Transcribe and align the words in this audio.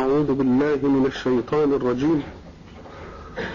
أعوذ 0.00 0.34
بالله 0.34 0.88
من 0.88 1.06
الشيطان 1.06 1.72
الرجيم. 1.72 2.22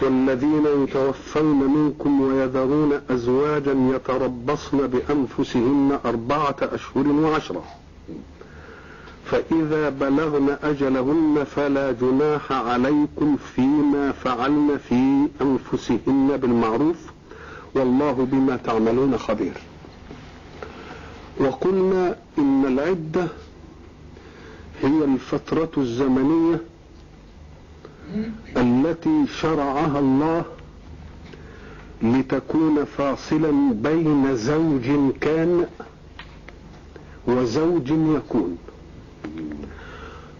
والذين 0.01 0.65
يتوفون 0.83 1.59
منكم 1.75 2.21
ويذرون 2.21 3.01
أزواجا 3.09 3.75
يتربصن 3.95 4.87
بأنفسهن 4.87 5.99
أربعة 6.05 6.55
أشهر 6.61 7.07
وعشرة. 7.07 7.63
فإذا 9.25 9.89
بلغن 9.89 10.57
أجلهن 10.63 11.45
فلا 11.55 11.91
جناح 11.91 12.51
عليكم 12.51 13.37
فيما 13.55 14.11
فعلن 14.11 14.79
في 14.89 15.27
أنفسهن 15.41 16.37
بالمعروف. 16.37 16.97
والله 17.75 18.27
بما 18.31 18.55
تعملون 18.55 19.17
خبير. 19.17 19.53
وقلنا 21.39 22.15
إن 22.37 22.65
العدة 22.65 23.27
هي 24.83 25.03
الفترة 25.03 25.71
الزمنية 25.77 26.61
التي 28.57 29.25
شرعها 29.41 29.99
الله 29.99 30.45
لتكون 32.01 32.85
فاصلا 32.85 33.73
بين 33.73 34.35
زوج 34.35 35.11
كان 35.21 35.67
وزوج 37.27 37.89
يكون. 37.89 38.57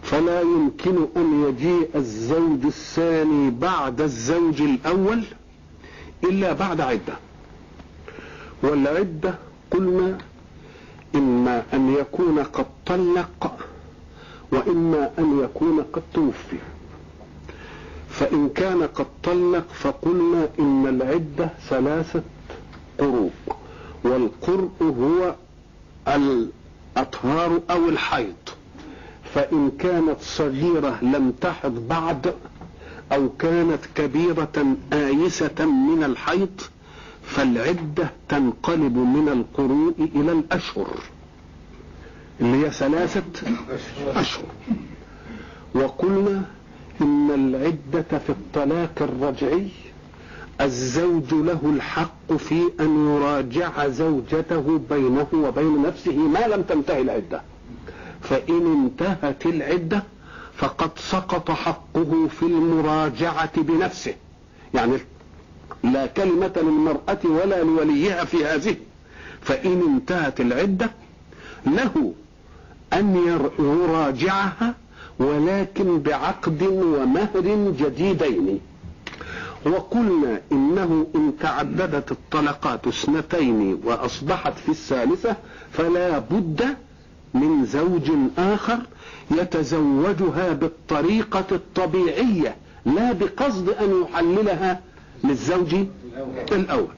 فلا 0.02 0.40
يمكن 0.40 1.06
أن 1.16 1.44
يجيء 1.48 1.88
الزوج 1.94 2.64
الثاني 2.64 3.50
بعد 3.50 4.00
الزوج 4.00 4.62
الأول 4.62 5.24
إلا 6.24 6.52
بعد 6.52 6.80
عدة. 6.80 7.14
والعدة 8.62 9.34
قلنا 9.70 10.18
إما 11.14 11.62
أن 11.74 11.94
يكون 11.94 12.38
قد 12.38 12.66
طلق 12.86 13.56
وإما 14.52 15.10
أن 15.18 15.40
يكون 15.44 15.82
قد 15.92 16.02
توفي. 16.14 16.56
فإن 18.08 18.48
كان 18.48 18.82
قد 18.82 19.06
طلق 19.22 19.64
فقلنا 19.72 20.48
إن 20.58 20.86
العدة 20.86 21.50
ثلاثة 21.68 22.22
قروء 22.98 23.30
والقرء 24.04 24.70
هو 24.82 25.34
الأطهار 26.08 27.60
أو 27.70 27.88
الحيض. 27.88 28.34
فإن 29.34 29.70
كانت 29.78 30.16
صغيرة 30.20 30.98
لم 31.02 31.32
تحض 31.40 31.88
بعد 31.88 32.34
أو 33.12 33.28
كانت 33.38 33.78
كبيرة 33.94 34.76
آيسة 34.92 35.64
من 35.64 36.04
الحيض 36.04 36.60
فالعدة 37.22 38.10
تنقلب 38.28 38.96
من 38.96 39.28
القروء 39.28 39.94
إلى 40.14 40.32
الأشهر. 40.32 41.00
اللي 42.40 42.66
هي 42.66 42.70
ثلاثة 42.70 43.22
أشهر. 44.14 44.44
وقلنا 45.74 46.42
إن 47.00 47.30
العدة 47.30 48.18
في 48.18 48.30
الطلاق 48.30 48.90
الرجعي 49.00 49.68
الزوج 50.60 51.34
له 51.34 51.60
الحق 51.64 52.32
في 52.32 52.62
أن 52.80 53.06
يراجع 53.08 53.88
زوجته 53.88 54.80
بينه 54.90 55.26
وبين 55.34 55.82
نفسه 55.82 56.12
ما 56.16 56.46
لم 56.46 56.62
تنتهي 56.62 57.00
العدة. 57.00 57.42
فإن 58.20 58.72
انتهت 58.84 59.46
العدة 59.46 60.02
فقد 60.56 60.90
سقط 60.98 61.50
حقه 61.50 62.28
في 62.28 62.42
المراجعة 62.42 63.62
بنفسه. 63.62 64.14
يعني 64.74 64.98
لا 65.84 66.06
كلمة 66.06 66.52
للمرأة 66.56 67.18
ولا 67.24 67.62
لوليها 67.62 68.24
في 68.24 68.44
هذه. 68.44 68.76
فإن 69.40 69.82
انتهت 69.94 70.40
العدة 70.40 70.90
له 71.66 72.14
أن 72.92 73.16
يراجعها 73.58 74.74
ولكن 75.18 75.98
بعقد 76.02 76.62
ومهر 76.62 77.72
جديدين. 77.78 78.60
وقلنا 79.66 80.40
إنه 80.52 81.06
إن 81.14 81.32
تعددت 81.40 82.12
الطلقات 82.12 82.86
اثنتين 82.86 83.80
وأصبحت 83.84 84.58
في 84.58 84.68
الثالثة 84.68 85.36
فلا 85.72 86.18
بد 86.18 86.64
من 87.34 87.66
زوج 87.66 88.10
آخر 88.38 88.78
يتزوجها 89.30 90.52
بالطريقة 90.52 91.44
الطبيعية 91.52 92.56
لا 92.86 93.12
بقصد 93.12 93.68
أن 93.68 94.02
يحللها 94.02 94.80
للزوج 95.24 95.74
الأول. 96.52 96.88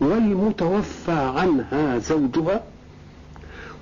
والمتوفى 0.00 1.12
عنها 1.12 1.98
زوجها 1.98 2.62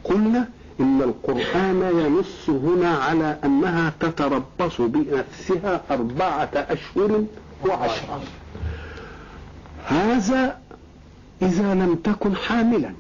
قلنا 0.04 0.48
إن 0.80 1.02
القرآن 1.02 1.82
ينص 2.04 2.50
هنا 2.50 2.88
على 2.96 3.38
أنها 3.44 3.92
تتربص 4.00 4.80
بنفسها 4.80 5.82
أربعة 5.90 6.50
أشهر 6.54 7.24
وعشرة. 7.66 8.20
هذا 9.86 10.58
إذا 11.42 11.74
لم 11.74 11.94
تكن 11.94 12.36
حاملا. 12.36 12.92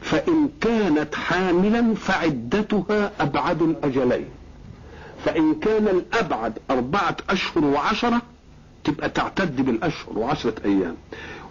فإن 0.00 0.48
كانت 0.60 1.14
حاملا 1.14 1.94
فعدتها 1.94 3.10
أبعد 3.20 3.62
الأجلين. 3.62 4.28
فإن 5.24 5.54
كان 5.54 5.88
الأبعد 5.88 6.58
أربعة 6.70 7.16
أشهر 7.30 7.64
وعشرة 7.64 8.22
تبقى 8.84 9.08
تعتد 9.08 9.60
بالأشهر 9.60 10.18
وعشرة 10.18 10.54
أيام. 10.64 10.96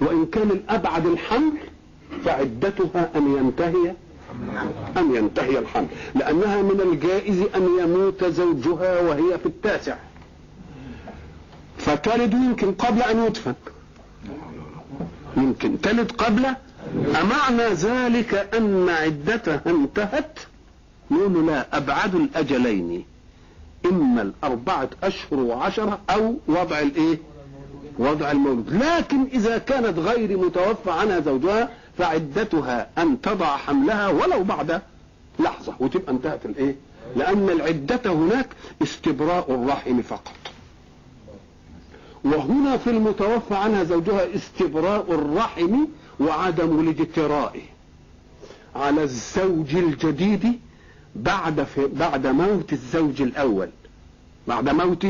وإن 0.01 0.25
كان 0.25 0.49
الأبعد 0.51 1.05
الحمل 1.05 1.53
فعدتها 2.25 3.09
أن 3.15 3.35
ينتهي 3.37 3.93
أن 4.97 5.15
ينتهي 5.15 5.59
الحمل 5.59 5.87
لأنها 6.15 6.61
من 6.61 6.81
الجائز 6.81 7.41
أن 7.55 7.69
يموت 7.81 8.23
زوجها 8.23 9.01
وهي 9.01 9.37
في 9.37 9.45
التاسع. 9.45 9.95
فتلد 11.77 12.33
يمكن 12.33 12.71
قبل 12.71 13.01
أن 13.01 13.25
يدفن. 13.25 13.53
يمكن 15.37 15.81
تلد 15.81 16.11
قبل. 16.11 16.45
أمعنى 17.21 17.73
ذلك 17.73 18.33
أن 18.55 18.89
عدتها 18.89 19.61
انتهت؟ 19.67 20.39
نقول 21.11 21.47
لا 21.47 21.77
أبعد 21.77 22.15
الأجلين. 22.15 23.05
إما 23.85 24.21
الأربعة 24.21 24.89
أشهر 25.03 25.39
وعشرة 25.39 25.99
أو 26.09 26.35
وضع 26.47 26.79
الإيه؟ 26.79 27.17
وضع 27.99 28.31
المولود. 28.31 28.83
لكن 28.83 29.27
إذا 29.33 29.57
كانت 29.57 29.99
غير 29.99 30.37
متوفى 30.37 30.91
عنها 30.91 31.19
زوجها 31.19 31.69
فعدتها 31.97 32.89
أن 32.97 33.21
تضع 33.21 33.57
حملها 33.57 34.07
ولو 34.07 34.43
بعد 34.43 34.81
لحظة 35.39 35.73
وتبقى 35.79 36.11
انتهت 36.11 36.45
الإيه؟ 36.45 36.75
لأن 37.15 37.49
العدة 37.49 38.01
هناك 38.05 38.47
استبراء 38.83 39.53
الرحم 39.53 40.01
فقط. 40.01 40.33
وهنا 42.23 42.77
في 42.77 42.89
المتوفى 42.89 43.55
عنها 43.55 43.83
زوجها 43.83 44.35
استبراء 44.35 45.05
الرحم 45.13 45.85
وعدم 46.19 46.79
الاجتراء 46.79 47.61
على 48.75 49.03
الزوج 49.03 49.75
الجديد 49.75 50.59
بعد 51.15 51.63
في 51.63 51.87
بعد 51.87 52.27
موت 52.27 52.73
الزوج 52.73 53.21
الأول. 53.21 53.69
بعد 54.47 54.69
موت؟ 54.69 55.05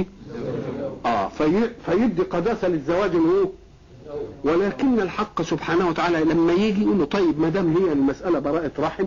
آه 1.05 1.27
في 1.27 1.69
فيدي 1.85 2.21
قداسة 2.21 2.67
للزواج 2.67 3.15
هو 3.15 3.49
ولكن 4.43 4.99
الحق 4.99 5.41
سبحانه 5.41 5.89
وتعالى 5.89 6.23
لما 6.23 6.53
يجي 6.53 6.81
يقول 6.83 6.97
له 6.99 7.05
طيب 7.05 7.39
ما 7.39 7.49
دام 7.49 7.77
هي 7.77 7.91
المسألة 7.93 8.39
براءة 8.39 8.71
رحم 8.79 9.05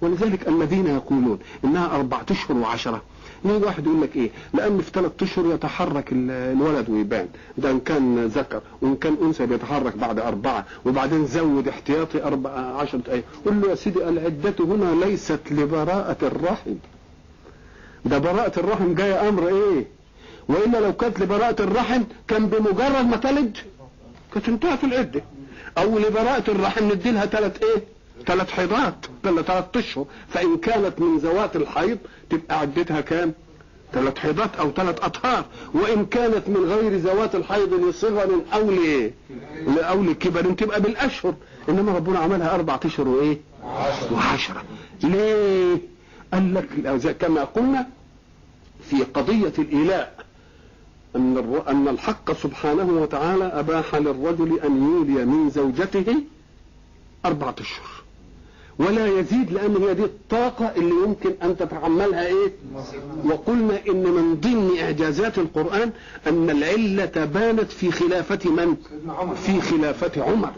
ولذلك 0.00 0.48
الذين 0.48 0.86
يقولون 0.86 1.38
إنها 1.64 1.96
أربعة 1.96 2.26
أشهر 2.30 2.56
وعشرة. 2.56 3.02
يجي 3.44 3.64
واحد 3.64 3.86
يقول 3.86 4.02
لك 4.02 4.16
إيه؟ 4.16 4.30
لأن 4.54 4.78
في 4.80 4.90
ثلاث 4.90 5.12
أشهر 5.22 5.54
يتحرك 5.54 6.04
الولد 6.12 6.90
ويبان 6.90 7.28
ده 7.58 7.70
ان 7.70 7.80
كان 7.80 8.26
ذكر 8.26 8.60
وإن 8.82 8.96
كان 8.96 9.16
أنثى 9.22 9.46
بيتحرك 9.46 9.96
بعد 9.96 10.18
أربعة 10.18 10.64
وبعدين 10.86 11.26
زود 11.26 11.68
احتياطي 11.68 12.22
أربع 12.24 12.50
عشرة 12.50 13.02
أيام. 13.08 13.22
قل 13.46 13.60
له 13.60 13.70
يا 13.70 13.74
سيدي 13.74 14.08
العدة 14.08 14.54
هنا 14.60 15.04
ليست 15.04 15.40
لبراءة 15.50 16.16
الرحم. 16.22 16.74
ده 18.04 18.18
براءة 18.18 18.60
الرحم 18.60 18.94
جاية 18.94 19.28
أمر 19.28 19.48
إيه؟ 19.48 19.86
وإلا 20.48 20.78
لو 20.80 20.92
كانت 20.92 21.20
لبراءة 21.20 21.62
الرحم 21.62 22.02
كان 22.28 22.46
بمجرد 22.46 23.06
ما 23.10 23.16
تلد 23.16 23.56
كانت 24.34 24.48
انتهت 24.48 24.84
العدة. 24.84 25.22
أو 25.78 25.98
لبراءه 25.98 26.50
الرحم 26.50 26.84
ندي 26.92 27.10
لها 27.10 27.26
ثلاث 27.26 27.62
إيه؟ 27.62 27.82
ثلاث 28.26 28.50
حيضات 28.50 28.94
ولا 29.24 29.42
ثلاث 29.42 29.64
اشهر 29.76 30.06
فإن 30.28 30.56
كانت 30.56 31.00
من 31.00 31.18
ذوات 31.18 31.56
الحيض 31.56 31.98
تبقى 32.30 32.58
عدتها 32.60 33.00
كام؟ 33.00 33.32
ثلاث 33.92 34.18
حيضات 34.18 34.56
أو 34.56 34.70
ثلاث 34.70 35.04
أطهار. 35.04 35.44
وإن 35.74 36.06
كانت 36.06 36.48
من 36.48 36.64
غير 36.64 36.96
ذوات 36.96 37.34
الحيض 37.34 37.74
لصغر 37.74 38.40
أو 38.54 38.70
لايه 38.70 39.14
أو 39.68 40.02
لكبر 40.02 40.52
تبقى 40.52 40.80
بالأشهر. 40.80 41.34
إنما 41.68 41.92
ربنا 41.92 42.18
عملها 42.18 42.54
أربع 42.54 42.78
أشهر 42.84 43.08
وإيه؟ 43.08 43.38
وعشرة. 44.12 44.64
ليه؟ 45.02 45.78
قال 46.32 46.54
لك 46.54 47.16
كما 47.20 47.44
قلنا 47.44 47.86
في 48.90 49.02
قضية 49.02 49.52
الإيلاء 49.58 50.13
أن. 51.16 51.60
أن 51.68 51.88
الحق 51.88 52.32
سبحانه 52.32 52.92
وتعالى 53.02 53.44
أباح 53.44 53.94
للرجل 53.94 54.60
أن 54.60 54.82
يولي 54.82 55.24
من 55.24 55.50
زوجته 55.50 56.14
أربعة 57.26 57.54
أشهر. 57.60 57.86
ولا 58.78 59.06
يزيد 59.06 59.52
لأن 59.52 59.76
هي 59.76 59.94
دي 59.94 60.04
الطاقة 60.04 60.72
اللي 60.76 60.94
يمكن 61.04 61.34
أن 61.42 61.56
تتحملها 61.56 62.26
إيه؟ 62.26 62.52
وقلنا 63.24 63.78
إن 63.88 64.02
من 64.02 64.34
ضمن 64.40 64.78
إعجازات 64.80 65.38
القرآن 65.38 65.90
أن 66.26 66.50
العلة 66.50 67.24
بانت 67.24 67.70
في 67.72 67.90
خلافة 67.90 68.50
من؟ 68.50 68.76
في 69.34 69.60
خلافة 69.60 70.22
عمر. 70.22 70.52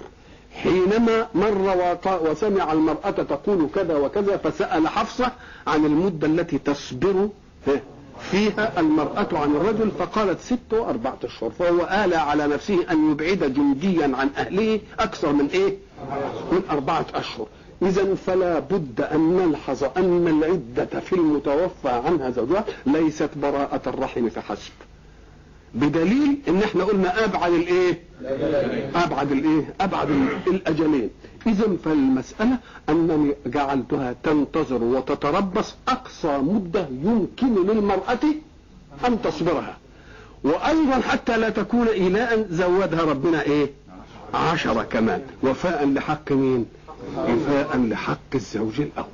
حينما 0.62 1.26
مر 1.34 1.98
وسمع 2.30 2.72
المرأة 2.72 3.10
تقول 3.10 3.68
كذا 3.74 3.96
وكذا 3.96 4.36
فسأل 4.36 4.88
حفصة 4.88 5.32
عن 5.66 5.84
المدة 5.84 6.26
التي 6.26 6.58
تصبر 6.58 7.28
فيها 8.20 8.80
المرأة 8.80 9.28
عن 9.32 9.56
الرجل 9.56 9.90
فقالت 9.98 10.40
ست 10.40 10.72
وأربعة 10.72 11.18
أشهر 11.24 11.50
فهو 11.50 12.04
آلى 12.04 12.16
على 12.16 12.46
نفسه 12.46 12.90
أن 12.90 13.10
يبعد 13.10 13.54
جنديا 13.54 14.16
عن 14.16 14.30
أهله 14.36 14.80
أكثر 14.98 15.32
من 15.32 15.46
إيه؟ 15.46 15.76
من 16.52 16.62
أربعة 16.70 17.06
أشهر. 17.14 17.46
إذا 17.82 18.14
فلا 18.14 18.58
بد 18.58 19.00
أن 19.00 19.36
نلحظ 19.36 19.84
أن 19.96 20.28
العدة 20.28 21.00
في 21.00 21.12
المتوفى 21.12 21.88
عنها 21.88 22.30
زوجها 22.30 22.64
ليست 22.86 23.30
براءة 23.42 23.80
الرحم 23.88 24.28
فحسب 24.28 24.72
بدليل 25.74 26.38
إن 26.48 26.62
إحنا 26.62 26.84
قلنا 26.84 27.24
أبعد 27.24 27.52
الإيه؟ 27.52 28.00
أبعد 28.94 29.32
الإيه؟ 29.32 29.74
أبعد 29.80 30.10
الأجلين. 30.46 31.10
اذا 31.46 31.76
فالمسألة 31.84 32.58
أنني 32.88 33.34
جعلتها 33.46 34.14
تنتظر 34.22 34.82
وتتربص 34.82 35.74
أقصى 35.88 36.38
مدة 36.38 36.88
يمكن 36.90 37.66
للمرأة 37.66 38.18
أن 39.06 39.22
تصبرها. 39.22 39.76
وأيضا 40.44 41.00
حتى 41.00 41.36
لا 41.36 41.50
تكون 41.50 41.88
ايلاء 41.88 42.46
زودها 42.50 43.02
ربنا 43.02 43.42
إيه؟ 43.42 43.70
عشرة 44.34 44.82
كمان. 44.82 45.22
وفاء 45.42 45.86
لحق 45.86 46.32
مين؟ 46.32 46.66
وفاء 47.16 47.76
لحق 47.78 48.34
الزوج 48.34 48.80
الأول. 48.80 49.06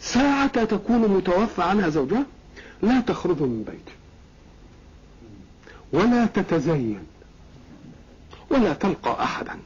ساعة 0.00 0.64
تكون 0.64 0.98
متوفى 0.98 1.62
عنها 1.62 1.88
زوجها 1.88 2.24
لا 2.82 3.00
تخرج 3.00 3.42
من 3.42 3.64
بيته 3.64 3.96
ولا 5.92 6.26
تتزين. 6.26 7.00
ولا 8.50 8.72
تلقى 8.72 9.22
احدا. 9.22 9.56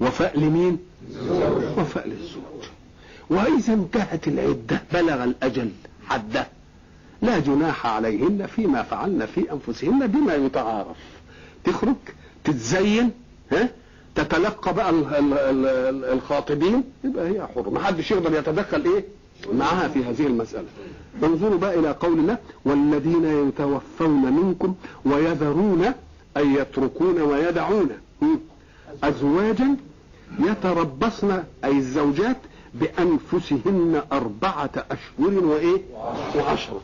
وفاء 0.00 0.38
لمين 0.38 0.78
وفاء 1.78 2.08
للزوج 2.08 2.42
وإذا 3.30 3.72
انتهت 3.74 4.28
العدة 4.28 4.82
بلغ 4.92 5.24
الأجل 5.24 5.70
حده. 6.06 6.46
لا 7.22 7.38
جناح 7.38 7.86
عليهن 7.86 8.46
فيما 8.46 8.82
فعلن 8.82 9.26
في 9.26 9.52
أنفسهن 9.52 10.06
بما 10.06 10.34
يتعارف. 10.34 10.96
تخرج 11.64 11.94
تتزين 12.44 13.10
ها؟ 13.52 13.68
تتلقى 14.14 14.74
بقى 14.74 14.90
الخاطبين. 16.14 16.82
يبقى 17.04 17.28
هي 17.28 17.46
حر 17.54 17.70
ما 17.70 17.80
حدش 17.84 18.10
يقدر 18.10 18.38
يتدخل 18.38 18.84
إيه؟ 18.84 19.04
معها 19.52 19.88
في 19.88 20.04
هذه 20.04 20.26
المسألة. 20.26 20.66
انظروا 21.22 21.58
بقى 21.58 21.78
إلى 21.78 21.90
قول 21.90 22.18
الله 22.18 22.38
والذين 22.64 23.48
يتوفون 23.48 24.32
منكم 24.32 24.74
ويذرون 25.04 25.84
أي 26.36 26.54
يتركون 26.54 27.20
ويدعون 27.20 27.88
أزواجا 29.04 29.76
يتربصن 30.38 31.42
أي 31.64 31.78
الزوجات 31.78 32.36
بأنفسهن 32.74 34.02
أربعة 34.12 34.70
أشهر 34.76 35.44
وإيه؟ 35.44 35.80
وعشرة 36.36 36.80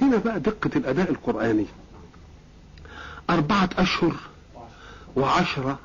هنا 0.00 0.16
بقى 0.16 0.40
دقة 0.40 0.70
الأداء 0.76 1.10
القرآني. 1.10 1.66
أربعة 3.30 3.70
أشهر 3.78 4.14
وعشرة 5.16 5.78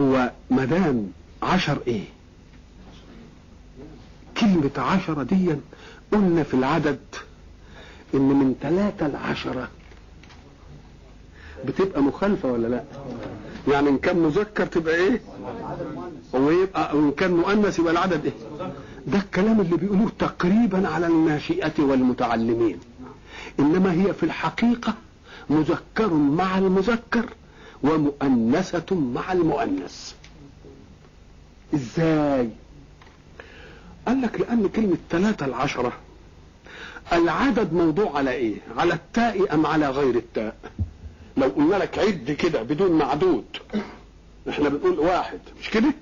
هو 0.00 0.30
مدام 0.50 1.12
عشر 1.42 1.78
إيه؟ 1.86 2.04
كلمة 4.40 4.70
عشرة 4.78 5.22
دي 5.22 5.56
قلنا 6.12 6.42
في 6.42 6.54
العدد 6.54 6.98
إن 8.14 8.20
من 8.20 8.54
ثلاثة 8.62 9.08
لعشرة. 9.08 9.68
بتبقى 11.66 12.02
مخالفة 12.02 12.52
ولا 12.52 12.68
لا؟ 12.68 12.84
يعني 13.68 13.88
إن 13.88 13.98
كان 13.98 14.18
مذكر 14.18 14.66
تبقى 14.66 14.94
إيه؟ 14.94 15.20
ويبقى 16.32 16.92
إن 16.92 17.10
كان 17.12 17.30
مؤنث 17.30 17.78
يبقى 17.78 17.92
العدد 17.92 18.24
إيه؟ 18.24 18.32
ده 19.06 19.18
الكلام 19.18 19.60
اللي 19.60 19.76
بيقولوه 19.76 20.12
تقريبا 20.18 20.88
على 20.88 21.06
الناشئة 21.06 21.72
والمتعلمين. 21.82 22.78
إنما 23.60 23.92
هي 23.92 24.12
في 24.14 24.22
الحقيقة 24.22 24.94
مذكر 25.50 26.12
مع 26.14 26.58
المذكر 26.58 27.24
ومؤنثة 27.82 28.96
مع 28.96 29.32
المؤنث. 29.32 30.12
إزاي؟ 31.74 32.50
قال 34.06 34.22
لك 34.22 34.40
لأن 34.40 34.68
كلمة 34.68 34.96
ثلاثة 35.10 35.46
العشرة 35.46 35.92
العدد 37.12 37.72
موضوع 37.72 38.16
على 38.18 38.30
إيه؟ 38.30 38.54
على 38.76 38.94
التاء 38.94 39.54
أم 39.54 39.66
على 39.66 39.90
غير 39.90 40.14
التاء؟ 40.16 40.56
لو 41.36 41.48
قلنا 41.48 41.76
لك 41.76 41.98
عد 41.98 42.30
كده 42.38 42.62
بدون 42.62 42.92
معدود 42.92 43.44
إحنا 44.48 44.68
بنقول 44.68 44.98
واحد 44.98 45.38
مش 45.60 45.70
كده؟ 45.70 45.92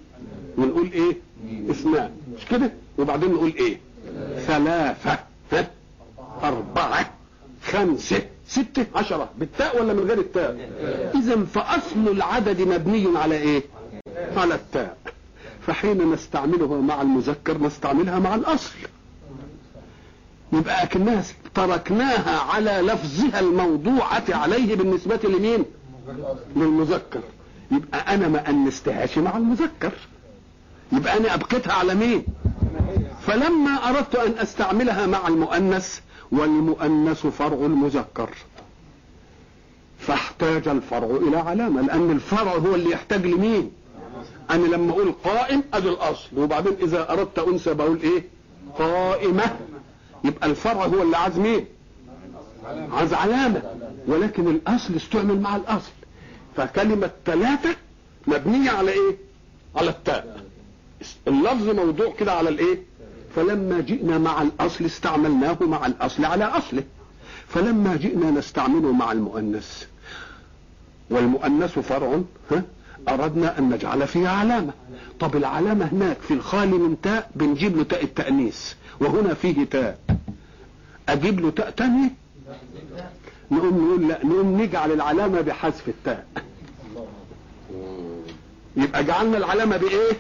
ونقول 0.59 0.91
إيه؟ 0.93 1.17
اثنان 1.71 2.11
مش 2.39 2.45
كده؟ 2.51 2.73
وبعدين 2.99 3.33
نقول 3.33 3.53
إيه؟ 3.57 3.81
ثلاثة؟ 4.47 5.19
أربعة 6.43 7.11
خمسة 7.63 8.23
ستة 8.47 8.87
عشرة 8.95 9.31
بالتاء 9.39 9.83
ولا 9.83 9.93
من 9.93 10.01
غير 10.09 10.19
التاء؟ 10.19 10.71
إذا 11.15 11.45
فأصل 11.45 12.09
العدد 12.09 12.61
مبني 12.61 13.19
على 13.19 13.35
إيه؟ 13.37 13.63
على 14.37 14.55
التاء 14.55 14.97
فحين 15.67 16.13
نستعمله 16.13 16.81
مع 16.81 17.03
المذكر 17.03 17.59
نستعملها 17.59 18.19
مع 18.19 18.35
الأصل 18.35 18.75
يبقى 20.53 20.83
أكنها 20.83 21.23
تركناها 21.55 22.39
على 22.41 22.71
لفظها 22.71 23.41
الموضوعة 23.41 24.25
عليه 24.29 24.75
بالنسبة 24.75 25.21
لمين؟ 25.25 25.65
للمذكر. 26.57 27.21
يبقى 27.71 28.15
أنا 28.15 28.29
ما 28.29 28.49
أنستهاش 28.51 29.19
مع 29.19 29.37
المذكر. 29.37 29.93
يبقى 30.93 31.17
أنا 31.17 31.35
أبقيتها 31.35 31.73
على 31.73 31.95
مين؟ 31.95 32.25
فلما 33.21 33.71
أردت 33.89 34.15
أن 34.17 34.39
أستعملها 34.39 35.07
مع 35.07 35.29
المؤنث 35.29 35.99
والمؤنث 36.33 37.27
فرع 37.27 37.57
المذكر. 37.67 38.31
فاحتاج 39.99 40.69
الفرع 40.69 41.07
إلى 41.17 41.37
علامة 41.37 41.81
لأن 41.83 42.11
الفرع 42.11 42.53
هو 42.53 42.75
اللي 42.75 42.91
يحتاج 42.91 43.27
لمين؟ 43.27 43.73
أنا 44.51 44.67
لما 44.67 44.91
أقول 44.93 45.15
قائم 45.25 45.63
أدي 45.75 45.89
الأصل. 45.89 46.29
وبعدين 46.37 46.73
إذا 46.83 47.13
أردت 47.13 47.39
أنثى 47.39 47.75
بقول 47.75 48.01
إيه؟ 48.03 48.25
قائمة. 48.79 49.57
يبقى 50.25 50.47
الفرع 50.51 50.85
هو 50.87 51.03
اللي 51.03 51.17
عايز 51.17 51.39
مين؟ 51.39 51.65
عايز 52.93 53.15
علامة. 53.15 53.63
ولكن 54.07 54.49
الأصل 54.49 54.95
استعمل 54.97 55.41
مع 55.41 55.57
الأصل. 55.57 55.91
فكلمة 56.57 57.11
ثلاثة 57.27 57.77
مبنية 58.27 58.71
على 58.71 58.91
إيه؟ 58.91 59.17
على 59.77 59.91
التاء. 59.91 60.41
اللفظ 61.29 61.69
موضوع 61.69 62.13
كده 62.19 62.33
على 62.33 62.49
الإيه؟ 62.49 62.83
فلما 63.37 63.81
جئنا 63.81 64.19
مع 64.19 64.43
الأصل 64.43 64.85
استعملناه 64.85 65.57
مع 65.61 65.87
الأصل 65.87 66.25
على 66.25 66.45
أصله. 66.45 66.83
فلما 67.49 67.97
جئنا 67.97 68.31
نستعمله 68.31 68.93
مع 68.93 69.13
المؤنث. 69.13 69.85
والمؤنث 71.11 71.79
فرع 71.79 72.21
ها؟ 72.51 72.63
أردنا 73.09 73.59
أن 73.59 73.69
نجعل 73.69 74.07
فيها 74.07 74.31
علامة. 74.31 74.73
طب 75.21 75.37
العلامة 75.37 75.85
هناك 75.85 76.17
في 76.21 76.35
الخالي 76.35 76.73
من 76.79 77.01
تاء 77.01 77.31
بنجيب 77.35 77.77
له 77.77 77.83
تاء 77.83 78.05
التأنيث. 78.05 78.73
وهنا 79.01 79.35
فيه 79.35 79.65
تاء. 79.65 79.99
أجيب 81.09 81.41
له 81.41 81.51
تاء 81.51 81.71
تانية 81.71 82.11
نقوم 83.51 83.79
نقول 83.85 84.09
لا 84.09 84.27
نقوم 84.27 84.63
نجعل 84.63 84.93
العلامة 84.93 85.41
بحذف 85.41 85.89
التاء. 85.89 86.27
يبقى 88.77 89.05
جعلنا 89.05 89.39
العلامة 89.39 89.77
بإيه؟ 89.77 90.13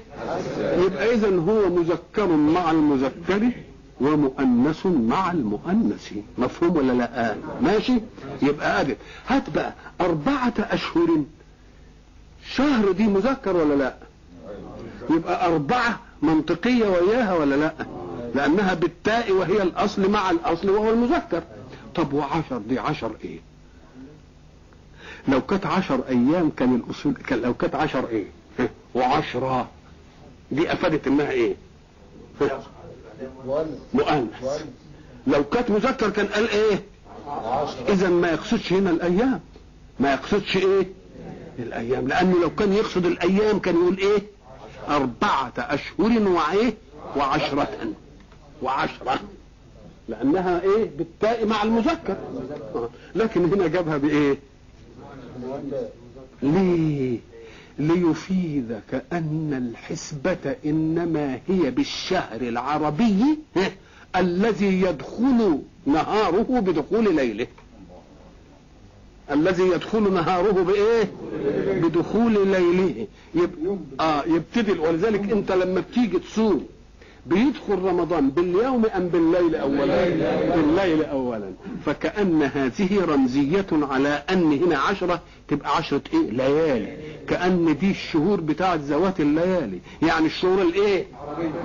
يبقى 0.84 1.14
إذا 1.14 1.28
هو 1.28 1.68
مذكر 1.68 2.26
مع 2.26 2.70
المذكر 2.70 3.50
ومؤنث 4.00 4.86
مع 4.86 5.32
المؤنث. 5.32 6.12
مفهوم 6.38 6.76
ولا 6.76 6.92
لا؟ 6.92 7.30
آه. 7.30 7.36
ماشي؟ 7.62 7.94
يبقى 8.42 8.80
أدب 8.80 8.96
هات 9.28 9.50
بقى 9.50 9.72
أربعة 10.00 10.54
أشهر. 10.58 11.22
شهر 12.54 12.92
دي 12.92 13.06
مذكر 13.06 13.56
ولا 13.56 13.74
لا؟ 13.74 13.94
يبقى 15.10 15.46
أربعة 15.46 16.00
منطقية 16.22 16.88
وياها 16.88 17.34
ولا 17.34 17.54
لا؟ 17.54 17.74
لأنها 18.34 18.74
بالتاء 18.74 19.32
وهي 19.32 19.62
الأصل 19.62 20.10
مع 20.10 20.30
الأصل 20.30 20.70
وهو 20.70 20.90
المذكر. 20.90 21.42
طب 21.94 22.12
وعشر 22.12 22.58
دي 22.58 22.78
عشر 22.78 23.12
إيه؟ 23.24 23.38
لو 25.28 25.40
كانت 25.40 25.66
عشر 25.66 26.00
أيام 26.08 26.50
كان 26.56 26.74
الأصول 26.74 27.14
كان 27.14 27.40
لو 27.42 27.54
كانت 27.54 27.74
عشر 27.74 28.08
إيه؟ 28.08 28.26
وعشرة. 28.94 29.68
دي 30.50 30.72
أفادت 30.72 31.06
إنها 31.06 31.30
إيه؟ 31.30 31.54
مؤنث. 33.94 34.64
لو 35.26 35.44
كانت 35.44 35.70
مذكر 35.70 36.10
كان 36.10 36.26
قال 36.26 36.48
إيه؟ 36.50 36.82
إذا 37.88 38.08
ما 38.08 38.28
يقصدش 38.28 38.72
هنا 38.72 38.90
الأيام. 38.90 39.40
ما 40.00 40.12
يقصدش 40.12 40.56
إيه؟ 40.56 40.86
الأيام. 41.58 42.08
لأنه 42.08 42.40
لو 42.42 42.50
كان 42.54 42.72
يقصد 42.72 43.06
الأيام 43.06 43.58
كان 43.58 43.74
يقول 43.74 43.98
إيه؟ 43.98 44.22
أربعة 44.88 45.52
أشهر 45.58 46.28
وإيه 46.28 46.74
وعشرة. 47.16 47.68
وعشرة. 48.62 49.20
لأنها 50.08 50.62
إيه؟ 50.62 50.90
بالتاء 50.98 51.46
مع 51.46 51.62
المذكر. 51.62 52.16
لكن 53.14 53.44
هنا 53.44 53.66
جابها 53.66 53.96
بإيه؟ 53.96 54.38
ليه 56.42 57.18
ليفيدك 57.78 59.04
أن 59.12 59.70
الحسبة 59.70 60.56
إنما 60.66 61.40
هي 61.48 61.70
بالشهر 61.70 62.40
العربي 62.40 63.38
الذي 64.16 64.80
يدخل 64.80 65.58
نهاره 65.86 66.60
بدخول 66.60 67.14
ليله. 67.16 67.46
الذي 69.30 69.62
يدخل 69.62 70.12
نهاره 70.12 70.62
بإيه؟ 70.62 71.12
بدخول 71.82 72.48
ليله. 72.48 73.06
يب... 73.34 73.78
آه 74.00 74.24
يبتدي. 74.24 74.72
ولذلك 74.72 75.32
أنت 75.32 75.52
لما 75.52 75.80
بتيجي 75.80 76.18
تصوم 76.18 76.66
بيدخل 77.30 77.78
رمضان 77.78 78.30
باليوم 78.30 78.86
أم 78.86 79.08
بالليل 79.08 79.54
اولا؟ 79.54 80.04
بالليل. 80.56 81.04
اولا. 81.04 81.52
فكأن 81.86 82.42
هذه 82.42 83.04
رمزية 83.04 83.66
على 83.72 84.22
أن 84.30 84.52
هنا 84.52 84.78
عشرة 84.78 85.20
تبقى 85.48 85.76
عشرة 85.76 86.02
إيه؟ 86.14 86.30
ليالي. 86.30 86.96
كأن 87.28 87.76
دي 87.80 87.90
الشهور 87.90 88.40
بتاعة 88.40 88.74
ذوات 88.74 89.20
الليالي. 89.20 89.78
يعني 90.02 90.26
الشهور 90.26 90.62
الإيه؟ 90.62 91.06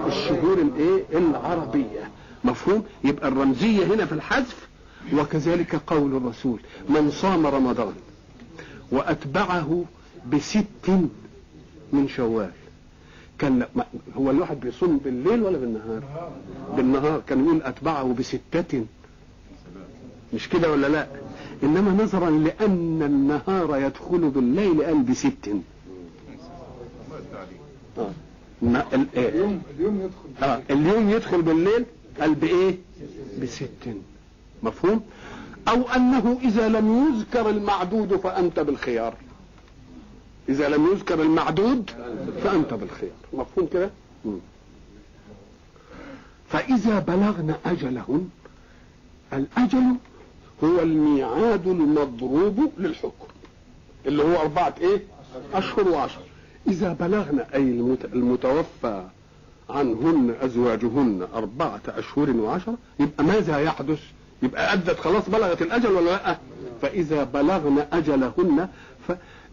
الشهور 0.08 0.58
الإيه؟ 0.62 1.04
العربية. 1.14 2.10
مفهوم؟ 2.44 2.84
يبقى 3.04 3.28
الرمزية 3.28 3.86
هنا 3.86 4.06
في 4.06 4.12
الحذف 4.14 4.68
وكذلك 5.14 5.76
قول 5.88 6.16
الرسول 6.18 6.60
من 6.90 7.12
صام 7.12 7.48
رمضان 7.48 7.94
وأتبعه 8.92 9.86
بست 10.32 10.66
من 11.94 12.08
شوال 12.08 12.52
كان 13.40 13.66
هو 14.18 14.32
الواحد 14.32 14.60
بيصوم 14.60 14.98
بالليل 14.98 15.44
ولا 15.44 15.58
بالنهار؟ 15.58 16.04
بالنهار. 16.78 17.22
كان 17.28 17.46
يقول 17.46 17.62
أتبعه 17.64 18.14
بستة. 18.14 18.86
مش 20.34 20.50
كده 20.50 20.72
ولا 20.72 20.88
لا؟ 20.88 21.08
إنما 21.64 22.04
نظرا 22.04 22.30
لأن 22.30 23.04
النهار 23.04 23.78
يدخل 23.82 24.30
بالليل 24.30 24.84
قال 24.84 25.04
بست 25.04 25.56
آه. 27.98 28.10
اليوم 29.18 29.62
يدخل 29.80 30.44
آه. 30.44 30.62
اليوم 30.70 31.10
يدخل 31.10 31.42
بالليل 31.42 31.86
قال 32.20 32.36
بإيه؟ 32.36 32.78
بست 33.42 33.70
مفهوم؟ 34.64 35.02
أو 35.68 35.82
أنه 35.90 36.38
إذا 36.44 36.70
لم 36.70 37.08
يذكر 37.08 37.50
المعدود 37.50 38.16
فأنت 38.16 38.60
بالخيار. 38.60 39.14
إذا 40.50 40.70
لم 40.70 40.86
يذكر 40.92 41.22
المعدود 41.22 41.92
فأنت 42.44 42.74
بالخيار 42.74 43.12
مفهوم 43.34 43.68
كده؟ 43.74 43.90
فإذا 46.50 47.00
بلغن 47.00 47.56
اجلهن 47.66 48.30
الأجل 49.34 49.84
هو 50.64 50.80
الميعاد 50.82 51.68
المضروب 51.68 52.72
للحكم 52.78 53.28
اللي 54.06 54.24
هو 54.24 54.42
أربعة 54.42 54.74
إيه؟ 54.82 55.02
أشهر 55.54 55.88
وعشر. 55.88 56.20
إذا 56.68 56.94
بلغن 56.94 57.40
أي 57.40 57.62
المتوفى 58.14 59.04
عنهن 59.70 60.36
أزواجهن 60.42 61.28
أربعة 61.34 61.82
أشهر 61.88 62.30
وعشره 62.32 62.78
يبقى 63.00 63.24
ماذا 63.24 63.60
يحدث؟ 63.60 64.00
يبقى 64.44 64.74
أدت 64.74 65.00
خلاص 65.00 65.30
بلغت 65.30 65.62
الأجل 65.62 65.92
ولا 65.92 66.06
لأ؟ 66.12 66.38
فإذا 66.82 67.24
بلغن 67.24 67.86
أجلهن 67.94 68.68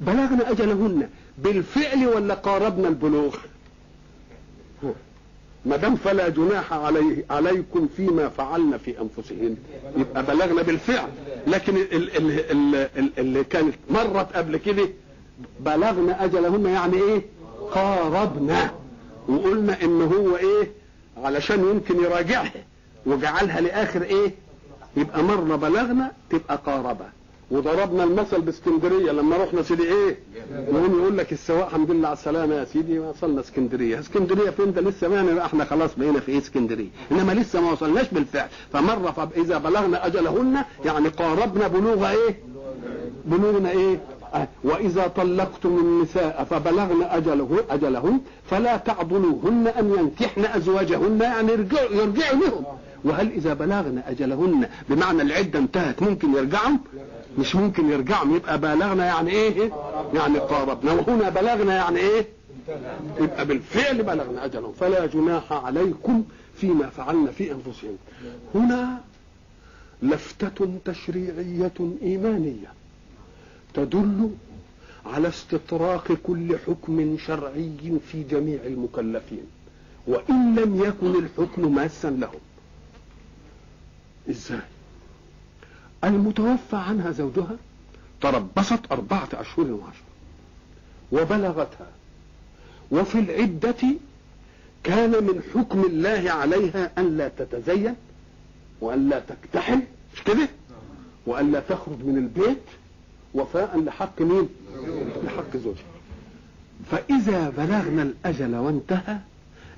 بلغن 0.06 0.40
أجلهن 0.40 1.08
بالفعل 1.38 2.06
ولا 2.06 2.34
قاربنا 2.34 2.88
البلوغ؟ 2.88 3.36
ما 5.66 5.76
دام 5.76 5.96
فلا 5.96 6.28
جناح 6.28 6.72
علي 6.72 7.24
عليكم 7.30 7.88
فيما 7.96 8.28
فعلن 8.28 8.76
في 8.76 8.94
أنفسهن. 9.00 9.56
يبقى 9.96 10.22
بلغنا 10.22 10.62
بالفعل. 10.62 11.08
لكن 11.46 11.76
اللي 13.18 13.44
كانت 13.44 13.74
مرت 13.90 14.36
قبل 14.36 14.56
كده 14.56 14.88
بلغنا 15.60 16.24
أجلهن 16.24 16.66
يعني 16.66 16.96
إيه؟ 16.96 17.22
قاربنا. 17.70 18.74
وقلنا 19.28 19.82
إن 19.82 20.02
هو 20.02 20.36
إيه؟ 20.36 20.70
علشان 21.16 21.60
يمكن 21.60 22.04
يراجعها 22.04 22.64
وجعلها 23.06 23.60
لآخر 23.60 24.02
إيه؟ 24.02 24.34
يبقى 24.96 25.22
مرة 25.22 25.56
بلغنا 25.56 26.12
تبقى 26.30 26.60
قاربة. 26.66 27.06
وضربنا 27.52 28.04
المثل 28.04 28.40
باسكندرية 28.40 29.12
لما 29.12 29.36
رحنا 29.36 29.62
سيدي 29.62 29.82
إيه؟ 29.82 30.18
وهم 30.68 31.00
يقول 31.00 31.18
لك 31.18 31.32
السواق 31.32 31.66
الحمد 31.66 31.90
لله 31.90 32.08
على 32.08 32.16
السلامة 32.16 32.54
يا 32.54 32.64
سيدي 32.64 32.98
وصلنا 32.98 33.40
اسكندرية. 33.40 33.98
اسكندرية 33.98 34.50
فين؟ 34.50 34.72
ده 34.72 34.80
لسه 34.80 35.08
ما 35.08 35.44
إحنا 35.46 35.64
خلاص 35.64 35.90
بقينا 35.96 36.20
في 36.20 36.32
إيه؟ 36.32 36.38
اسكندرية. 36.38 36.88
إنما 37.12 37.32
لسه 37.32 37.60
ما 37.60 37.72
وصلناش 37.72 38.06
بالفعل. 38.12 38.48
فمرة 38.72 39.30
إذا 39.36 39.58
بلغنا 39.58 40.06
أجلهن 40.06 40.64
يعني 40.84 41.08
قاربنا 41.08 41.68
بلوغ 41.68 42.10
إيه؟ 42.10 42.36
بلوغنا 43.24 43.70
إيه؟ 43.70 44.00
وإذا 44.64 45.06
طلقتم 45.06 45.68
النساء 45.78 46.46
فبلغن 46.50 47.02
أجله 47.02 47.58
أجلهن 47.70 48.20
فلا 48.50 48.76
تعضلوهن 48.76 49.66
أن 49.78 49.94
ينكحن 49.98 50.44
أزواجهن 50.44 51.20
يعني 51.20 51.52
يرجعوا 51.52 51.90
يرجعوا 51.90 52.40
لهم. 52.40 52.64
وهل 53.04 53.30
إذا 53.32 53.54
بلغن 53.54 54.02
أجلهن 54.06 54.68
بمعنى 54.88 55.22
العدة 55.22 55.58
انتهت 55.58 56.02
ممكن 56.02 56.34
يرجعوا 56.34 56.76
مش 57.38 57.54
ممكن 57.56 57.88
يرجعوا 57.90 58.36
يبقى 58.36 58.58
بلغنا 58.60 59.06
يعني 59.06 59.30
إيه؟ 59.30 59.72
يعني 60.14 60.38
قاربنا 60.38 60.92
وهنا 60.92 61.28
بلغنا 61.28 61.74
يعني 61.76 61.98
إيه؟ 61.98 62.26
يبقى 63.20 63.46
بالفعل 63.46 64.02
بلغنا 64.02 64.44
أجلهم 64.44 64.72
فلا 64.72 65.06
جناح 65.06 65.52
عليكم 65.52 66.24
فيما 66.56 66.86
فعلنا 66.88 67.30
في 67.30 67.52
أنفسهم 67.52 67.96
هنا 68.54 69.00
لفتة 70.02 70.78
تشريعية 70.84 71.72
إيمانية 72.02 72.72
تدل 73.74 74.30
على 75.06 75.28
استطراق 75.28 76.12
كل 76.12 76.58
حكم 76.66 77.16
شرعي 77.26 77.98
في 78.12 78.22
جميع 78.22 78.58
المكلفين. 78.66 79.44
وإن 80.06 80.54
لم 80.54 80.84
يكن 80.84 81.24
الحكم 81.24 81.74
ماسا 81.74 82.08
لهم. 82.10 82.40
إزاي؟ 84.30 84.58
المتوفى 86.04 86.76
عنها 86.76 87.10
زوجها 87.10 87.56
تربصت 88.20 88.92
أربعة 88.92 89.28
أشهر 89.34 89.66
وعشر 89.70 90.02
وبلغتها 91.12 91.86
وفي 92.90 93.18
العدة 93.18 93.76
كان 94.84 95.10
من 95.10 95.42
حكم 95.54 95.80
الله 95.80 96.30
عليها 96.30 96.90
أن 96.98 97.16
لا 97.16 97.28
تتزين 97.28 97.94
وأن 98.80 99.08
لا 99.08 99.20
تكتحل 99.20 99.80
مش 100.14 100.22
كده؟ 100.22 100.48
وأن 101.26 101.52
لا 101.52 101.60
تخرج 101.60 101.98
من 102.04 102.16
البيت 102.16 102.62
وفاء 103.34 103.80
لحق 103.80 104.22
مين؟ 104.22 104.48
لحق 105.24 105.56
زوجها. 105.56 105.82
فإذا 106.90 107.50
بلغنا 107.50 108.02
الأجل 108.02 108.54
وانتهى 108.56 109.18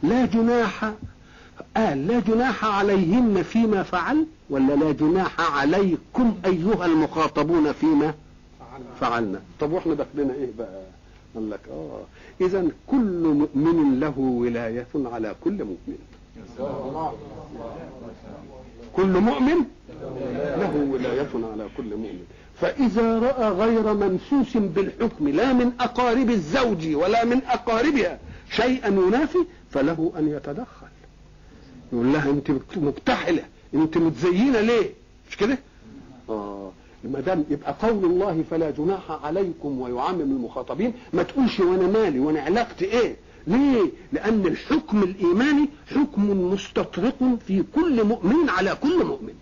لا 0.02 0.26
جناح 0.26 0.92
قال 1.76 2.06
لا 2.06 2.20
جناح 2.20 2.64
عليهن 2.64 3.42
فيما 3.42 3.82
فعل 3.82 4.26
ولا 4.50 4.72
لا 4.72 4.92
جناح 4.92 5.56
عليكم 5.58 6.36
أيها 6.46 6.86
المخاطبون 6.86 7.72
فيما 7.72 8.14
فعلنا؟ 9.00 9.40
طب 9.60 9.72
وإحنا 9.72 9.94
داخلنا 9.94 10.34
إيه 10.34 10.50
بقى؟ 10.58 10.82
قال 11.34 11.50
لك 11.50 11.60
آه 11.70 12.00
اذا 12.40 12.66
كل 12.86 13.46
مؤمن 13.54 14.00
له 14.00 14.18
ولاية 14.18 14.86
على 14.94 15.34
كل 15.44 15.64
مؤمن. 15.64 15.98
كل 18.96 19.20
مؤمن 19.20 19.64
له 20.58 20.88
ولاية 20.92 21.28
على 21.52 21.68
كل 21.76 21.84
مؤمن. 21.96 22.24
فإذا 22.60 23.18
رأى 23.18 23.48
غير 23.48 23.94
ممسوس 23.94 24.56
بالحكم 24.56 25.28
لا 25.28 25.52
من 25.52 25.72
أقارب 25.80 26.30
الزوج 26.30 26.94
ولا 26.94 27.24
من 27.24 27.40
أقاربها 27.48 28.18
شيئا 28.50 28.88
ينافي 28.88 29.38
فله 29.70 30.12
أن 30.18 30.28
يتدخل. 30.28 30.83
يقول 31.92 32.12
لها 32.12 32.30
أنت 32.30 32.50
مكتحلة 32.76 33.42
أنت 33.74 33.98
متزينة 33.98 34.60
ليه؟ 34.60 34.90
مش 35.30 35.36
كده؟ 35.36 35.58
آه 36.30 36.72
ما 37.04 37.20
دام 37.20 37.44
يبقى 37.50 37.74
قول 37.82 38.04
الله 38.04 38.44
فلا 38.50 38.70
جناح 38.70 39.10
عليكم 39.24 39.80
ويعمم 39.80 40.20
المخاطبين 40.20 40.92
ما 41.12 41.22
تقولش 41.22 41.60
وأنا 41.60 41.86
مالي 41.86 42.18
وأنا 42.18 42.40
علاقتي 42.40 42.84
إيه؟ 42.84 43.16
ليه؟ 43.46 43.90
لأن 44.12 44.46
الحكم 44.46 45.02
الإيماني 45.02 45.68
حكم 45.94 46.30
مستطرق 46.52 47.14
في 47.46 47.64
كل 47.74 48.04
مؤمن 48.04 48.48
على 48.50 48.76
كل 48.82 49.04
مؤمن. 49.04 49.34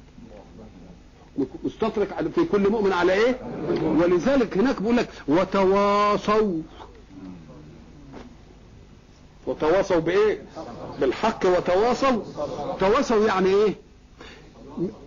مستطرق 1.64 2.28
في 2.34 2.44
كل 2.44 2.70
مؤمن 2.70 2.92
على 2.92 3.12
إيه؟ 3.12 3.38
ولذلك 3.82 4.58
هناك 4.58 4.80
بيقول 4.82 4.96
لك 4.96 5.08
وتواصوا 5.28 6.62
وتواصوا 9.46 9.98
بإيه؟ 10.00 10.42
بالحق 11.00 11.46
وتواصوا. 11.46 12.22
تواصوا 12.80 13.26
يعني 13.26 13.48
إيه؟ 13.48 13.74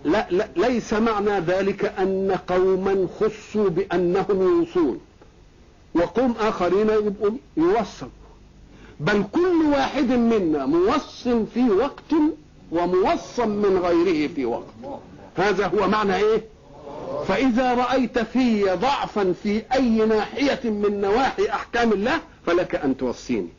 لا, 0.04 0.27
لا 0.30 0.48
ليس 0.56 0.94
معنى 0.94 1.39
ذلك 1.39 1.86
أن 1.86 2.38
قوما 2.48 3.08
خصوا 3.20 3.70
بأنهم 3.70 4.42
يوصون. 4.42 5.00
وقوم 5.96 6.36
آخرين 6.39 6.89
يبقوا 6.89 7.32
يوصوا 7.58 8.08
بل 9.00 9.24
كل 9.32 9.65
واحد 9.74 10.12
منا 10.12 10.65
موص 10.65 11.27
في 11.54 11.70
وقت 11.70 12.13
وموصم 12.72 13.50
من 13.50 13.77
غيره 13.84 14.27
في 14.34 14.46
وقت. 14.46 14.74
هذا 15.38 15.68
هو 15.68 15.88
معنى 15.88 16.15
إيه؟ 16.15 16.44
فإذا 17.27 17.74
رأيت 17.74 18.20
في 18.20 18.63
ضعفا 18.63 19.34
في 19.44 19.62
أي 19.74 20.06
ناحية 20.06 20.70
من 20.70 21.01
نواحي 21.01 21.50
أحكام 21.50 21.94
الله 21.94 22.20
فلك 22.46 22.75
أن 22.75 22.98
توصيني. 22.98 23.50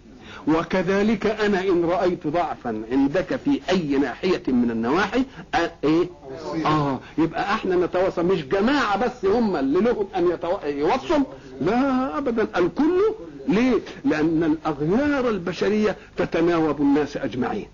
وكذلك 0.49 1.26
أنا 1.26 1.61
إن 1.61 1.85
رأيت 1.85 2.26
ضعفا 2.26 2.83
عندك 2.93 3.37
في 3.45 3.61
أي 3.71 3.99
ناحية 3.99 4.43
من 4.49 4.71
النواحي 4.71 5.23
أ... 5.55 5.59
إيه؟ 5.85 6.09
آه 6.67 7.00
يبقى 7.19 7.55
إحنا 7.55 7.76
نتواصل. 7.76 8.26
مش 8.26 8.45
جماعة 8.45 8.97
بس 9.05 9.25
هم 9.25 9.57
اللي 9.57 9.81
لهم 9.81 10.07
أن 10.17 10.31
يتو... 10.31 10.57
يوصل 10.67 11.23
لا 11.61 12.19
ابدا. 12.19 12.49
الكل 12.57 13.00
ليه؟ 13.49 13.79
لأن 14.05 14.45
الأغيار 14.45 15.29
البشرية 15.29 15.97
تتناوب 16.17 16.81
الناس 16.81 17.17
أجمعين. 17.17 17.67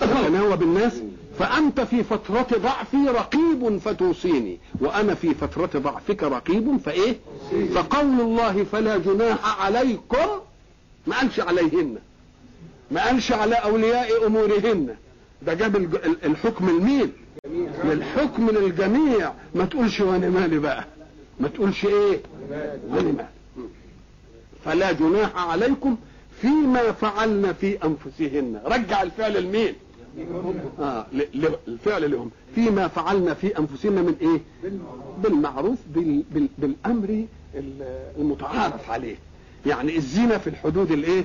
تتناوب 0.00 0.62
الناس. 0.62 1.02
فأنت 1.38 1.80
في 1.80 2.02
فترة 2.04 2.46
ضعفي 2.58 2.96
رقيب 3.08 3.78
فتوصيني. 3.78 4.58
وأنا 4.80 5.14
في 5.14 5.34
فترة 5.34 5.70
ضعفك 5.80 6.22
رقيب 6.22 6.76
فإيه؟ 6.84 7.16
فقول 7.74 8.20
الله 8.20 8.64
فلا 8.72 8.98
جناح 8.98 9.64
عليكم 9.64 10.26
ما 11.06 11.16
قالش 11.18 11.40
عليهن. 11.40 11.96
ما 12.90 13.04
قالش 13.06 13.32
على 13.32 13.54
أولياء 13.54 14.26
أمورهن. 14.26 14.94
ده 15.42 15.54
جاب 15.54 15.76
الحكم 16.24 16.70
لمين 16.70 17.12
للحكم 17.84 18.50
للجميع. 18.50 19.32
ما 19.54 19.64
تقولش 19.64 20.00
وأنا 20.00 20.28
مالي 20.30 20.58
بقى. 20.58 20.84
ما 21.40 21.48
تقولش 21.48 21.84
إيه؟ 21.84 22.20
وأنا 22.90 23.02
مالي 23.12 23.26
فلا 24.64 24.92
جناح 24.92 25.36
عليكم 25.48 25.96
فيما 26.40 26.92
فعلن 26.92 27.52
في 27.52 27.78
أنفسهن. 27.84 28.60
رجع 28.64 29.02
الفعل 29.02 29.42
لمين 29.44 29.74
آه 30.80 31.06
الفعل 31.68 32.10
لهم 32.10 32.30
فيما 32.54 32.88
فعلنا 32.88 33.34
في 33.34 33.58
انفسنا 33.58 34.02
من 34.02 34.14
إيه؟ 34.20 34.70
بالمعروف 35.22 35.78
بال 35.94 36.22
بال 36.30 36.48
بالأمر 36.58 37.24
المتعارف 38.18 38.90
عليه. 38.90 39.16
يعني 39.66 39.96
الزنا 39.96 40.38
في 40.38 40.46
الحدود 40.50 40.90
الايه؟ 40.90 41.24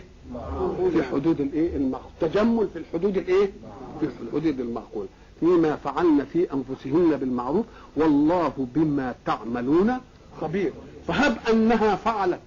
في 0.94 1.04
حدود 1.04 1.42
الايه؟ 1.42 1.76
المعقول. 1.76 2.10
التجمل 2.22 2.68
في 2.74 2.80
الحدود 2.80 3.18
الايه؟ 3.18 3.52
في 4.00 4.08
الحدود 4.24 4.60
المعقول. 4.60 5.06
فيما 5.40 5.76
فعلنا 5.76 6.26
في 6.26 6.48
أنفسهن 6.54 7.18
بالمعروف 7.18 7.66
والله 7.96 8.54
بما 8.76 9.16
تعملون 9.26 9.94
خبير. 10.42 10.74
فهب 11.08 11.38
أنها 11.50 11.96
فعلت 11.96 12.40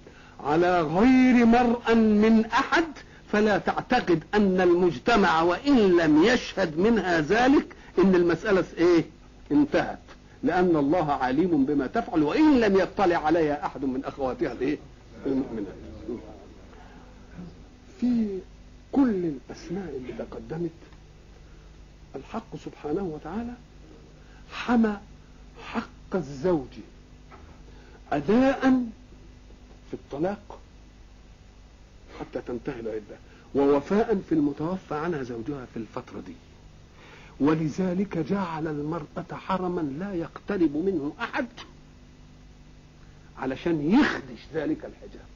على 0.45 0.81
غير 0.81 1.45
مرأى 1.45 1.95
من 1.95 2.45
أحد 2.45 2.83
فلا 3.31 3.57
تعتقد 3.57 4.23
أن 4.33 4.61
المجتمع 4.61 5.41
وإن 5.41 5.77
لم 5.77 6.23
يشهد 6.23 6.79
منها 6.79 7.21
ذلك 7.21 7.65
إن 7.99 8.15
المسألة 8.15 8.63
إيه؟ 8.77 9.05
انتهت. 9.51 9.99
لأن 10.43 10.75
الله 10.75 11.11
عليم 11.11 11.65
بما 11.65 11.87
تفعل 11.87 12.23
وإن 12.23 12.59
لم 12.59 12.77
يطلع 12.79 13.15
عليها 13.17 13.65
أحد 13.65 13.85
من 13.85 14.05
أخواتها 14.05 14.51
الايه 14.51 14.77
المؤمنات. 15.25 15.73
في 17.99 18.39
كل 18.91 19.25
الأسماء 19.25 19.95
اللي 19.97 20.13
تقدمت 20.13 20.71
الحق 22.15 22.55
سبحانه 22.65 23.03
وتعالى 23.03 23.53
حمى 24.51 24.97
حق 25.63 26.15
الزوج 26.15 26.67
اداء 28.11 28.61
في 29.89 29.93
الطلاق 29.93 30.59
حتى 32.19 32.41
تنتهي 32.41 32.79
العدة 32.79 33.17
ووفاء 33.55 34.21
في 34.29 34.35
المتوفى 34.35 34.95
عنها 34.95 35.23
زوجها 35.23 35.65
في 35.73 35.77
الفترة 35.77 36.19
دي. 36.19 36.33
ولذلك 37.39 38.17
جعل 38.17 38.67
المرأة 38.67 39.25
حرما 39.33 39.81
لا 39.81 40.13
يقترب 40.13 40.75
منه 40.77 41.13
أحد. 41.19 41.47
علشان 43.37 43.91
يخدش 43.91 44.39
ذلك 44.53 44.85
الحجاب. 44.85 45.27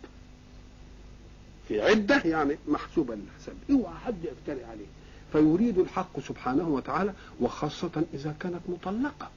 في 1.67 1.81
عدة 1.81 2.21
يعني 2.25 2.57
محسوبة 2.67 3.15
للحساب. 3.15 3.55
اوعى 3.71 3.99
حد 4.05 4.15
يفتري 4.23 4.63
عليه. 4.63 4.85
فيريد 5.31 5.79
الحق 5.79 6.19
سبحانه 6.19 6.67
وتعالى 6.69 7.13
وخاصة 7.39 8.03
إذا 8.13 8.35
كانت 8.39 8.61
مطلقة. 8.69 9.29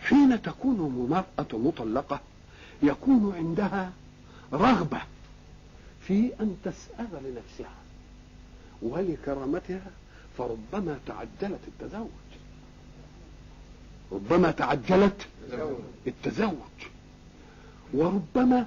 حين 0.00 0.42
تكون 0.42 0.76
المرأة 0.76 1.58
مطلقة 1.58 2.20
يكون 2.82 3.34
عندها 3.36 3.92
رغبة 4.52 5.00
في 6.06 6.30
أن 6.40 6.56
تسأل 6.64 7.06
لنفسها. 7.24 7.74
ولكرامتها 8.82 9.90
فربما 10.38 10.98
تعجلت 11.06 11.60
التزوج. 11.68 12.08
ربما 14.12 14.50
تعجلت 14.50 15.26
التزوج. 16.06 16.91
وربما 17.94 18.66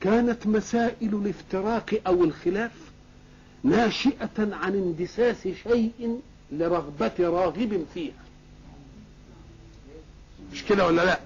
كانت 0.00 0.46
مسائل 0.46 1.14
الافتراق 1.14 2.00
أو 2.06 2.24
الخلاف 2.24 2.70
ناشئة 3.64 4.30
عن 4.38 4.74
اندساس 4.74 5.48
شيء 5.48 6.20
لرغبة 6.52 7.12
راغب 7.20 7.84
فيها. 7.94 8.12
مش 10.52 10.64
كده 10.64 10.86
ولا 10.86 11.04
لا؟ 11.04 11.18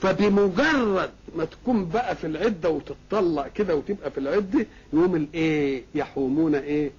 فبمجرد 0.00 1.10
ما 1.36 1.44
تكون 1.44 1.88
بقى 1.88 2.16
في 2.16 2.26
العدة 2.26 2.70
وتتطلق 2.70 3.48
كده 3.54 3.76
وتبقى 3.76 4.10
في 4.10 4.18
العدة 4.18 4.66
يوم 4.92 5.16
الايه 5.16 5.82
يحومون 5.94 6.54
إيه 6.54 6.90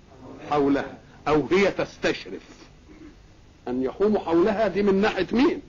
حولها 0.50 0.98
أو 1.28 1.48
هي 1.52 1.72
تستشرف. 1.72 2.42
أن 3.68 3.84
يحوموا 3.84 4.20
حولها 4.20 4.68
دي 4.68 4.84
من 4.84 5.02
ناحية 5.02 5.28
مين؟ 5.32 5.62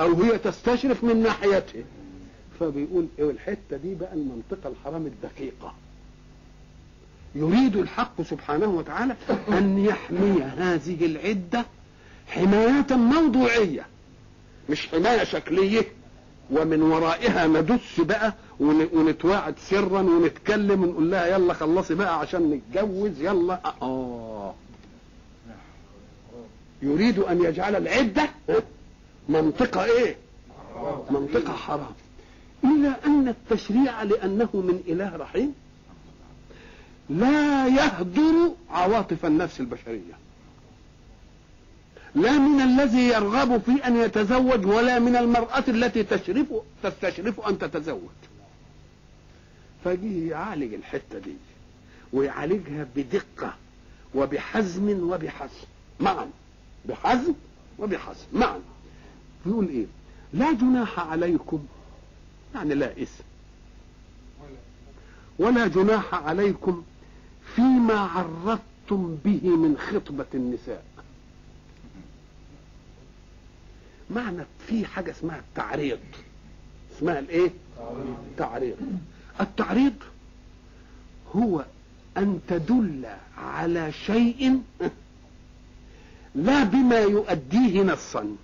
أو 0.00 0.22
هي 0.22 0.38
تستشرف 0.38 1.04
من 1.04 1.22
ناحيته. 1.22 1.84
فبيقول 2.60 3.06
إيه 3.18 3.30
الحتة 3.30 3.76
دي 3.76 3.94
بقى 3.94 4.12
المنطقة 4.14 4.68
الحرام 4.68 5.06
الدقيقة. 5.06 5.74
يريد 7.34 7.76
الحق 7.76 8.22
سبحانه 8.22 8.66
وتعالى 8.66 9.16
أن 9.48 9.78
يحمي 9.78 10.42
هذه 10.42 11.06
العدة 11.06 11.64
حماية 12.26 12.86
موضوعية 12.96 13.86
مش 14.70 14.88
حماية 14.88 15.24
شكلية. 15.24 15.84
ومن 16.50 16.82
ورائها 16.82 17.46
ندس 17.46 18.00
بقى 18.00 18.34
ونتواعد 18.60 19.54
سرا 19.58 20.00
ونتكلم 20.00 20.82
ونقول 20.82 21.10
لها 21.10 21.26
يلا 21.26 21.54
خلصي 21.54 21.94
بقى 21.94 22.18
عشان 22.20 22.50
نتجوز 22.50 23.20
يلا. 23.20 23.60
آه. 23.82 24.54
يريد 26.82 27.18
أن 27.18 27.44
يجعل 27.44 27.76
العدة 27.76 28.28
منطقة 29.28 29.84
إيه؟ 29.84 30.16
منطقة 31.10 31.52
حرام. 31.52 31.94
الا 32.64 33.06
أن 33.06 33.28
التشريع 33.28 34.02
لأنه 34.02 34.48
من 34.54 34.82
إله 34.88 35.16
رحيم 35.16 35.54
لا 37.10 37.66
يهدر 37.66 38.54
عواطف 38.70 39.26
النفس 39.26 39.60
البشرية. 39.60 40.14
لا 42.14 42.38
من 42.38 42.60
الذي 42.60 43.08
يرغب 43.08 43.60
في 43.60 43.86
أن 43.86 43.96
يتزوج 43.96 44.66
ولا 44.66 44.98
من 44.98 45.16
المرأة 45.16 45.64
التي 45.68 46.02
تشرف 46.02 46.46
تستشرف 46.82 47.40
أن 47.40 47.58
تتزوج. 47.58 48.10
فجيه 49.84 50.30
يعالج 50.30 50.74
الحتة 50.74 51.18
دي 51.18 51.34
ويعالجها 52.12 52.86
بدقة 52.96 53.54
وبحزم 54.14 55.10
وبحزم 55.12 55.66
معا. 56.00 56.30
بحزم 56.88 57.34
وبحزم 57.78 58.26
معا. 58.32 58.60
يقول 59.46 59.68
إيه؟ 59.68 59.86
لا 60.32 60.52
جناح 60.52 61.00
عليكم 61.00 61.66
يعني 62.54 62.74
لا 62.74 63.02
اسم 63.02 63.24
ولا 65.38 65.66
جناح 65.66 66.14
عليكم 66.14 66.82
فيما 67.54 67.94
عرضتم 67.94 69.18
به 69.24 69.48
من 69.56 69.76
خطبة 69.78 70.26
النساء. 70.34 70.84
معنى 74.10 74.44
في 74.66 74.86
حاجة 74.86 75.10
اسمها 75.10 75.38
التعريض. 75.38 75.98
اسمها 76.96 77.18
الإيه؟ 77.18 77.50
تعريض. 78.36 78.76
التعريض 79.40 79.94
هو 81.36 81.64
أن 82.16 82.40
تدل 82.48 83.06
على 83.38 83.92
شيء 83.92 84.62
لا 86.34 86.64
بما 86.64 87.00
يؤديه 87.00 87.82
نصا. 87.82 88.36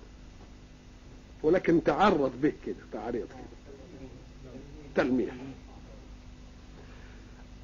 ولكن 1.43 1.83
تعرض 1.83 2.31
به 2.41 2.53
كده 2.65 2.75
تعريض 2.93 3.27
كده. 3.27 3.61
تلميح. 4.95 5.33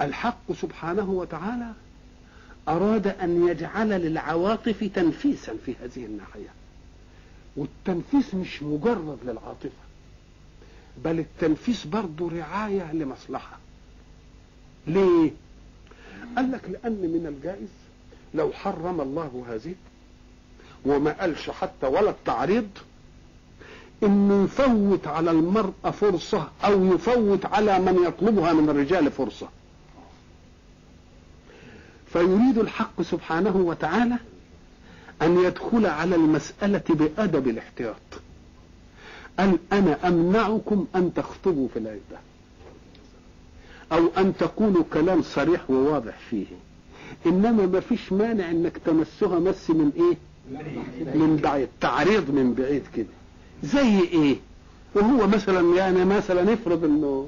الحق 0.02 0.52
سبحانه 0.62 1.10
وتعالى 1.10 1.74
أراد 2.68 3.08
أن 3.08 3.48
يجعل 3.48 3.90
للعواطف 3.90 4.84
تنفيسا 4.84 5.58
في 5.66 5.76
هذه 5.82 6.06
الناحية. 6.06 6.50
والتنفيس 7.56 8.34
مش 8.34 8.64
مجرد 8.64 9.18
للعاطفة 9.26 9.88
بل 11.04 11.20
التنفيس 11.20 11.86
برضه 11.86 12.30
رعاية 12.30 12.94
لمصلحة. 12.94 13.58
ليه؟ 14.88 15.32
قال 16.36 16.52
لك 16.52 16.70
لأن 16.70 16.92
من 16.92 17.26
الجائز 17.36 17.70
لو 18.34 18.52
حرم 18.52 19.02
الله 19.02 19.46
هذه 19.50 19.76
وما 20.86 21.12
قالش 21.12 21.50
حتى 21.50 21.88
ولا 21.88 22.10
التعريض 22.10 22.70
إنه 24.04 24.44
يفوت 24.44 25.08
على 25.08 25.32
المرأة 25.32 25.92
فرصة 25.92 26.48
أو 26.66 26.86
يفوت 26.86 27.46
على 27.46 27.80
من 27.80 28.04
يطلبها 28.08 28.54
من 28.54 28.70
الرجال 28.70 29.12
فرصة. 29.12 29.48
فيريد 32.14 32.58
الحق 32.58 33.02
سبحانه 33.02 33.56
وتعالى 33.58 34.16
أن 35.22 35.40
يدخل 35.40 35.86
على 35.86 36.16
المسألة 36.16 36.84
بأدب 36.90 37.48
الاحتياط. 37.48 37.96
قال 39.40 39.60
أنا 39.74 40.08
أمنعكم 40.08 40.86
أن 40.96 41.14
تخطبوا 41.14 41.68
في 41.74 41.80
العدة 41.80 42.20
أو 43.92 44.08
أن 44.18 44.38
تقولوا 44.38 44.84
كلام 44.94 45.22
صريح 45.22 45.70
وواضح 45.70 46.18
فيه. 46.30 46.46
إنما 47.26 47.66
ما 47.66 47.80
فيش 47.80 48.12
مانع 48.12 48.52
إنك 48.52 48.78
تمسها 48.86 49.40
مس 49.40 49.70
من 49.70 49.92
إيه؟ 49.96 50.18
من 51.16 51.40
بعيد. 51.44 51.68
تعريض 51.82 52.32
من 52.32 52.54
بعيد 52.54 52.84
كده. 52.96 53.17
زي 53.64 54.00
إيه؟ 54.00 54.36
وهو 54.96 55.28
مثلا 55.28 55.76
يعني 55.76 56.06
مثلا 56.06 56.54
افرض 56.54 56.84
إنه 56.84 57.28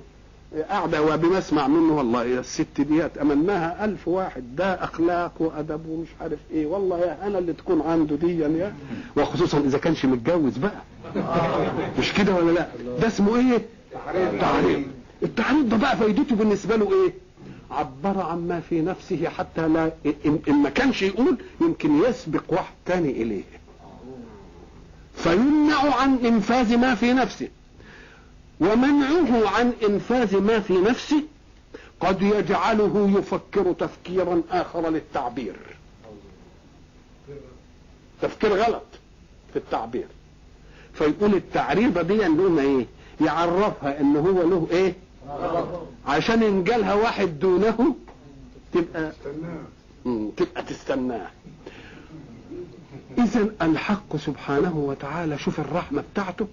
قاعدة 0.69 1.01
وبنسمع 1.01 1.67
منه 1.67 1.97
والله 1.97 2.25
يا 2.25 2.39
الست 2.39 2.81
ديت 2.81 3.17
أمناها 3.17 3.85
ألف 3.85 4.07
واحد 4.07 4.55
ده 4.55 4.83
أخلاق 4.83 5.31
وأدب 5.39 5.85
ومش 5.89 6.07
عارف 6.21 6.39
إيه. 6.51 6.65
والله 6.67 6.99
يا 6.99 7.27
أنا 7.27 7.39
اللي 7.39 7.53
تكون 7.53 7.81
عنده 7.81 8.15
دي 8.15 8.39
يا. 8.39 8.73
وخصوصا 9.17 9.59
إذا 9.59 9.77
كانش 9.77 10.05
متجوز 10.05 10.57
بقى. 10.57 10.81
مش 11.99 12.13
كده 12.13 12.35
ولا 12.35 12.51
لا؟ 12.51 12.67
ده 13.01 13.07
اسمه 13.07 13.35
إيه؟ 13.35 13.61
تعريض 14.41 14.83
التعريض 15.23 15.69
ده 15.69 15.77
بقى 15.77 15.97
فايدته 15.97 16.35
بالنسبة 16.35 16.75
له 16.75 16.91
إيه؟ 17.05 17.13
عبر 17.71 18.21
عما 18.21 18.59
في 18.59 18.81
نفسه 18.81 19.29
حتى 19.29 19.67
لا 19.67 19.91
إن 20.47 20.55
ما 20.63 20.69
كانش 20.69 21.01
يقول 21.01 21.37
يمكن 21.61 22.03
يسبق 22.03 22.43
واحد 22.49 22.73
تاني 22.85 23.11
إليه. 23.21 23.43
فيمنع 25.23 25.95
عن 25.95 26.15
إنفاذ 26.25 26.77
ما 26.77 26.95
في 26.95 27.13
نفسه. 27.13 27.47
ومنعه 28.60 29.47
عن 29.49 29.73
إنفاذ 29.89 30.38
ما 30.41 30.60
في 30.60 30.73
نفسه 30.73 31.23
قد 31.99 32.21
يجعله 32.21 33.13
يفكر 33.17 33.73
تفكيرا 33.73 34.41
آخر 34.51 34.89
للتعبير. 34.89 35.55
تفكير 38.21 38.53
غلط 38.53 38.86
في 39.53 39.60
التعبير. 39.60 40.08
فيقول 40.93 41.34
التعريضة 41.34 42.01
دي 42.01 42.17
لهم 42.17 42.60
إيه؟ 42.60 42.86
يعرفها 43.21 43.99
إن 44.01 44.15
هو 44.15 44.49
له 44.49 44.67
إيه؟ 44.71 44.93
عشان 46.08 46.43
إن 46.43 46.63
جالها 46.63 46.93
واحد 46.93 47.39
دونه 47.39 47.95
تبقى 48.73 49.12
تبقى 50.38 50.63
تستناه. 50.63 51.27
اذا 53.17 53.50
الحق 53.62 54.15
سبحانه 54.15 54.78
وتعالى 54.78 55.38
شوف 55.38 55.60
الرحمة 55.60 56.04
بتاعته. 56.13 56.48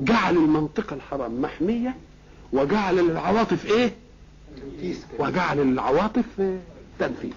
جعل 0.00 0.36
المنطقة 0.36 0.94
الحرام 0.94 1.42
محمية 1.42 1.96
وجعل 2.52 2.96
للعواطف 2.96 3.66
إيه؟ 3.66 3.94
وجعل 5.18 5.58
للعواطف 5.58 6.58
تنفيذ. 6.98 7.32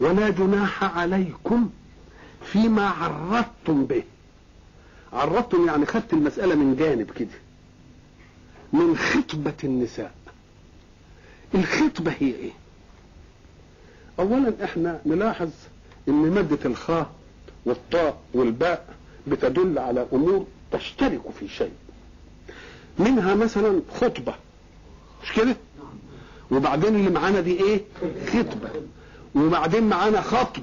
ولا 0.00 0.28
جناح 0.28 0.98
عليكم 0.98 1.70
فيما 2.44 2.88
عرضتم 2.88 3.84
به. 3.84 4.02
عرضتم 5.12 5.66
يعني 5.66 5.86
خدت 5.86 6.12
المسألة 6.12 6.54
من 6.54 6.76
جانب 6.76 7.10
كده. 7.10 7.38
من 8.72 8.96
خطبة 8.96 9.54
النساء. 9.64 10.12
الخطبة 11.54 12.12
هي 12.20 12.34
إيه؟ 12.34 12.52
اولا 14.18 14.64
إحنا 14.64 15.00
نلاحظ 15.06 15.50
إن 16.08 16.30
مادة 16.30 16.58
الخاء 16.64 17.10
والطاء 17.64 18.16
والباء 18.34 18.94
بتدل 19.26 19.78
على 19.78 20.06
أمور 20.12 20.46
تشترك 20.72 21.20
في 21.40 21.48
شيء. 21.48 21.72
منها 22.98 23.34
مثلا 23.34 23.80
خطبة. 24.00 24.34
مش 25.22 25.32
كده؟ 25.32 25.56
وبعدين 26.50 26.96
اللي 26.96 27.10
معانا 27.10 27.40
دي 27.40 27.60
إيه؟ 27.60 27.80
خطبة. 28.26 28.70
وبعدين 29.34 29.88
معانا 29.88 30.20
خطب. 30.20 30.62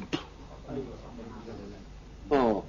آه. 2.32 2.64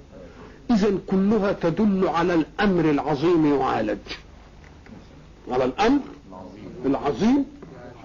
اذا 0.71 0.97
كلها 1.07 1.53
تدل 1.53 2.07
على 2.07 2.33
الأمر 2.33 2.89
العظيم 2.89 3.45
يعالج. 3.59 3.99
على 5.51 5.65
الأمر 5.65 5.99
العظيم 6.85 7.45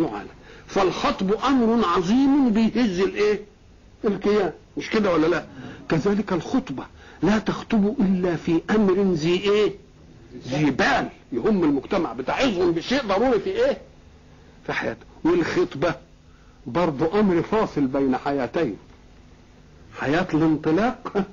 يعالج. 0.00 0.28
فالخطب 0.66 1.32
أمر 1.32 1.84
عظيم 1.86 2.50
بيهز 2.50 3.00
الإيه؟ 3.00 3.40
الكيان 4.04 4.52
مش 4.76 4.90
كده 4.90 5.12
ولا 5.12 5.26
لا؟ 5.26 5.44
كذلك 5.88 6.32
الخطبة 6.32 6.84
لا 7.22 7.38
تخطب 7.38 7.94
إلا 8.00 8.36
في 8.36 8.60
أمر 8.70 9.12
ذي 9.12 9.40
إيه؟ 9.40 9.72
ذي 10.48 10.70
بال. 10.70 11.08
يهم 11.32 11.64
المجتمع 11.64 12.12
بتعظهم 12.12 12.72
بشيء 12.72 13.02
ضروري 13.06 13.40
في 13.40 13.50
إيه؟ 13.50 13.78
في 14.66 14.72
حياته. 14.72 15.06
والخطبة 15.24 15.94
برضو 16.66 17.06
أمر 17.20 17.42
فاصل 17.42 17.80
بين 17.86 18.16
حياتين. 18.16 18.76
حياة 19.98 20.26
الانطلاق 20.34 21.24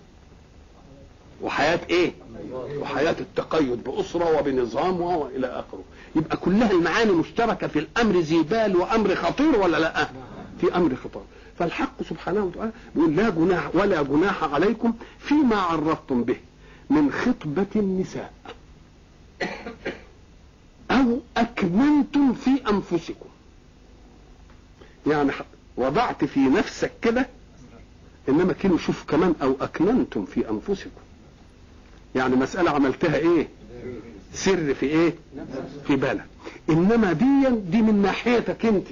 وحياة 1.41 1.79
إيه؟ 1.89 2.11
وحياة 2.79 3.15
التقيد 3.19 3.83
بأسرة 3.83 4.39
وبنظام 4.39 5.01
وإلى 5.01 5.47
آخره. 5.47 5.83
يبقى 6.15 6.37
كلها 6.37 6.71
المعاني 6.71 7.11
مشتركة 7.11 7.67
في 7.67 7.79
الأمر 7.79 8.19
ذي 8.19 8.41
بال 8.43 8.75
وأمر 8.75 9.15
خطير 9.15 9.59
ولا 9.59 9.77
لا؟ 9.79 10.09
في 10.61 10.75
أمر 10.75 10.95
خطير. 10.95 11.21
فالحق 11.59 12.03
سبحانه 12.09 12.43
وتعالى 12.43 12.71
بيقول 12.95 13.15
لا 13.15 13.29
جناح 13.29 13.75
ولا 13.75 14.01
جناح 14.01 14.43
عليكم 14.43 14.93
فيما 15.19 15.55
عرضتم 15.55 16.23
به 16.23 16.35
من 16.89 17.11
خطبة 17.11 17.65
النساء. 17.75 18.33
أو 20.91 21.19
اكننتم 21.37 22.33
في 22.33 22.51
أنفسكم. 22.69 23.29
يعني 25.07 25.31
وضعت 25.77 26.25
في 26.25 26.39
نفسك 26.39 26.91
كده 27.01 27.27
إنما 28.29 28.53
كانوا 28.53 28.77
شوف 28.77 29.03
كمان 29.03 29.35
أو 29.41 29.55
اكننتم 29.61 30.25
في 30.25 30.49
أنفسكم. 30.49 31.01
يعني 32.15 32.35
مسألة 32.35 32.71
عملتها 32.71 33.15
إيه؟ 33.15 33.47
سر 34.33 34.73
في 34.73 34.85
إيه؟ 34.85 35.15
في 35.87 35.95
بالك. 35.95 36.25
إنما 36.69 37.13
دي 37.13 37.49
دي 37.71 37.81
من 37.81 38.01
ناحيتك 38.01 38.65
أنت. 38.65 38.87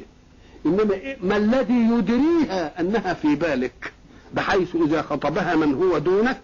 إنما 0.65 0.93
إيه؟ 0.93 1.17
ما 1.23 1.37
الذي 1.37 1.73
يدريها 1.97 2.79
أنها 2.79 3.13
في 3.13 3.35
بالك؟ 3.35 3.93
بحيث 4.33 4.75
إذا 4.75 5.01
خطبها 5.01 5.55
من 5.55 5.73
هو 5.73 5.97
دونك 5.97 6.41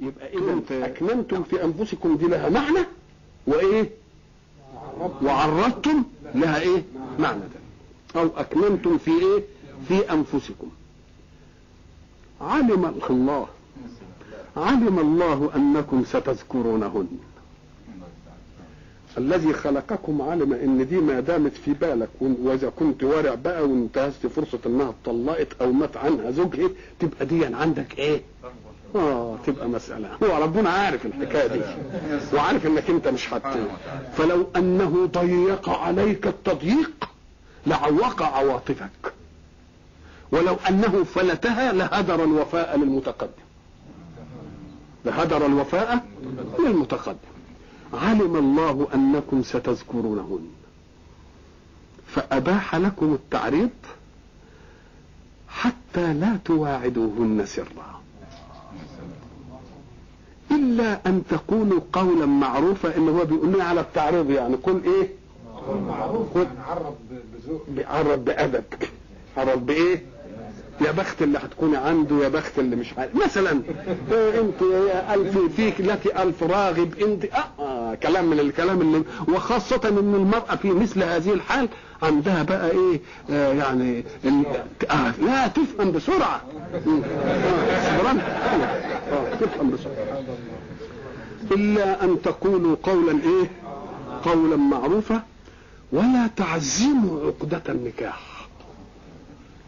يبقى 0.00 0.28
اذا 0.32 0.60
اكننتم 0.86 1.42
في 1.42 1.64
أنفسكم 1.64 2.16
دي 2.16 2.26
لها 2.26 2.48
معنى 2.48 2.86
وإيه؟ 3.46 3.90
وعرضتم 5.22 6.02
لها 6.34 6.60
إيه؟ 6.60 6.84
معنى 7.18 7.40
ده. 7.40 8.20
أو 8.20 8.28
اكننتم 8.36 8.98
في 8.98 9.10
إيه؟ 9.10 9.42
في 9.88 10.12
أنفسكم. 10.12 10.70
علم 12.40 12.94
الله 13.10 13.48
علم 14.56 14.98
الله 14.98 15.50
أنكم 15.56 16.04
ستذكرونهن. 16.04 17.08
الذي 19.18 19.52
خلقكم 19.52 20.22
علم 20.22 20.52
إن 20.52 20.86
دي 20.88 20.96
ما 20.96 21.20
دامت 21.20 21.52
في 21.64 21.72
بالك 21.72 22.08
وإذا 22.20 22.72
كنت 22.78 23.02
وارع 23.04 23.34
بقى 23.34 23.62
وانتهزت 23.62 24.26
فرصة 24.26 24.58
إنها 24.66 24.88
اتطلقت 24.90 25.48
أو 25.60 25.72
مات 25.72 25.96
عنها 25.96 26.30
زوجها 26.30 26.68
تبقى 27.00 27.26
دي 27.26 27.44
عندك 27.46 27.98
إيه؟ 27.98 28.22
آه 28.94 29.36
تبقى 29.46 29.68
مسألة. 29.68 30.08
هو 30.22 30.42
ربنا 30.42 30.70
عارف 30.70 31.06
الحكاية 31.06 31.46
دي 31.46 31.60
وعارف 32.34 32.66
إنك 32.66 32.90
أنت 32.90 33.08
مش 33.08 33.34
هت 33.34 33.42
فلو 34.16 34.46
أنه 34.56 35.06
ضيق 35.06 35.68
عليك 35.68 36.26
التضييق 36.26 37.08
لعوق 37.66 38.22
عواطفك 38.22 39.12
ولو 40.32 40.56
أنه 40.68 41.04
فلتها 41.04 41.72
لهدر 41.72 42.24
الوفاء 42.24 42.76
للمتقدم. 42.76 43.30
لهدر 45.04 45.46
الوفاء 45.46 46.04
للمتقدم. 46.66 47.31
علم 47.92 48.36
الله 48.36 48.88
أنكم 48.94 49.42
ستذكرونهن. 49.42 50.46
فأباح 52.06 52.76
لكم 52.76 53.14
التعريض 53.14 53.70
حتى 55.48 56.12
لا 56.14 56.38
تواعدوهن 56.44 57.44
سرا. 57.46 58.02
إلا 60.50 61.00
أن 61.06 61.22
تقولوا 61.30 61.80
قولا 61.92 62.26
معروفا 62.26 62.96
إن 62.96 63.08
هو 63.08 63.24
بيقول 63.24 63.60
على 63.60 63.80
التعريض 63.80 64.30
يعني. 64.30 64.56
كل 64.56 64.80
إيه؟ 64.84 65.08
قول 65.66 65.80
معروف 65.80 66.36
يعني 66.36 66.48
عرب 66.68 66.94
بذوق 67.10 67.66
عرض 67.88 68.24
بأدب. 68.24 68.64
عرض 69.36 69.66
بإيه؟ 69.66 70.02
يا 70.80 70.92
بخت 70.92 71.22
اللي 71.22 71.38
هتكوني 71.38 71.76
عنده 71.76 72.16
يا 72.16 72.28
بخت 72.28 72.58
اللي 72.58 72.76
مش 72.76 72.98
عارف. 72.98 73.16
مثلا 73.16 73.62
إيه 74.12 74.40
أنت 74.40 74.62
ألف 75.10 75.38
فيك 75.56 75.80
لك 75.80 76.06
ألف 76.16 76.42
راغب 76.42 76.94
أنت 76.98 77.24
كلام 78.02 78.30
من 78.30 78.40
الكلام 78.40 78.80
اللي 78.80 79.02
وخاصة 79.28 79.80
إن 79.84 80.14
المرأة 80.14 80.56
في 80.56 80.70
مثل 80.70 81.02
هذه 81.02 81.32
الحال 81.32 81.68
عندها 82.02 82.42
بقى 82.42 82.70
إيه 82.70 83.00
آه 83.30 83.52
يعني 83.52 84.04
آه 84.90 85.12
لا 85.22 85.48
تفهم 85.48 85.92
بسرعة 85.92 86.40
مم. 86.86 87.02
آه،. 87.24 88.12
آه، 89.12 89.34
تفهم 89.40 89.70
بسرعة 89.70 90.22
إلا 91.50 92.04
أن 92.04 92.22
تقولوا 92.22 92.76
قولا 92.82 93.12
إيه 93.12 93.50
قولا 94.24 94.56
معروفا 94.56 95.22
ولا 95.92 96.30
تعزموا 96.36 97.26
عقدة 97.26 97.62
النكاح 97.68 98.46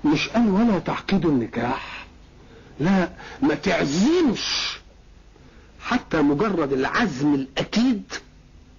مش 0.05 0.29
قال 0.29 0.51
ولا 0.51 0.79
تعقدوا 0.79 1.31
النكاح 1.31 2.07
لا 2.81 3.09
ما 3.42 3.55
تعزمش 3.55 4.79
حتى 5.85 6.23
مجرد 6.23 6.73
العزم 6.73 7.35
الأكيد 7.35 8.03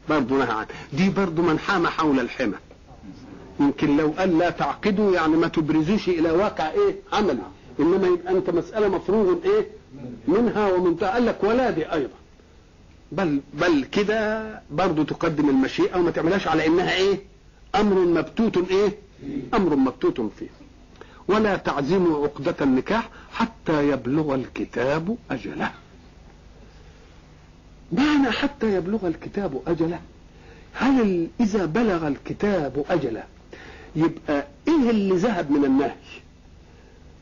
برضه 0.10 0.36
نهى 0.38 0.52
عنه. 0.52 0.68
دي 0.94 1.10
برضه 1.10 1.42
من 1.44 1.60
حام 1.60 1.88
حول 1.88 2.20
الحمى. 2.20 2.56
يمكن 3.60 3.98
لو 3.98 4.14
قال 4.18 4.38
لا 4.38 4.50
تعقدوا 4.50 5.16
يعني 5.16 5.36
ما 5.38 5.48
تبرزوش 5.48 6.10
إلى 6.10 6.32
واقع 6.32 6.72
إيه؟ 6.72 6.96
عملي. 7.14 7.42
إنما 7.80 8.08
يبقى 8.08 8.34
أنت 8.34 8.50
مسألة 8.50 8.88
مفروغ 8.88 9.36
إيه؟ 9.46 9.68
منها 10.28 10.72
ومنتهى. 10.72 11.10
قال 11.10 11.26
لك 11.26 11.44
ولا 11.44 11.70
دي 11.72 11.94
أيضا. 11.94 12.14
بل 13.12 13.42
بل 13.54 13.84
كده 13.92 14.62
برضه 14.72 15.04
تقدم 15.04 15.50
المشيئة 15.50 15.98
وما 15.98 16.12
تعملهاش 16.12 16.48
على 16.48 16.68
إنها 16.68 16.96
إيه؟ 16.96 17.20
أمر 17.76 17.96
مبتوت 18.06 18.72
إيه؟ 18.72 18.98
أمر 19.54 19.76
مبتوت 19.76 20.22
فيه. 20.40 20.50
ولا 21.28 21.56
تعزموا 21.56 22.24
عقدة 22.24 22.56
النكاح 22.62 23.10
حتى 23.34 23.90
يبلغ 23.90 24.36
الكتاب 24.36 25.18
أجله. 25.32 25.72
معنى 27.92 28.32
حتى 28.32 28.76
يبلغ 28.76 29.08
الكتاب 29.08 29.62
أجله؟ 29.68 30.00
هل 30.74 31.28
إذا 31.40 31.66
بلغ 31.66 32.08
الكتاب 32.08 32.86
أجله 32.90 33.24
يبقى 33.96 34.48
إيه 34.68 34.90
اللي 34.90 35.16
ذهب 35.16 35.52
من 35.52 35.66
النهي 35.66 35.92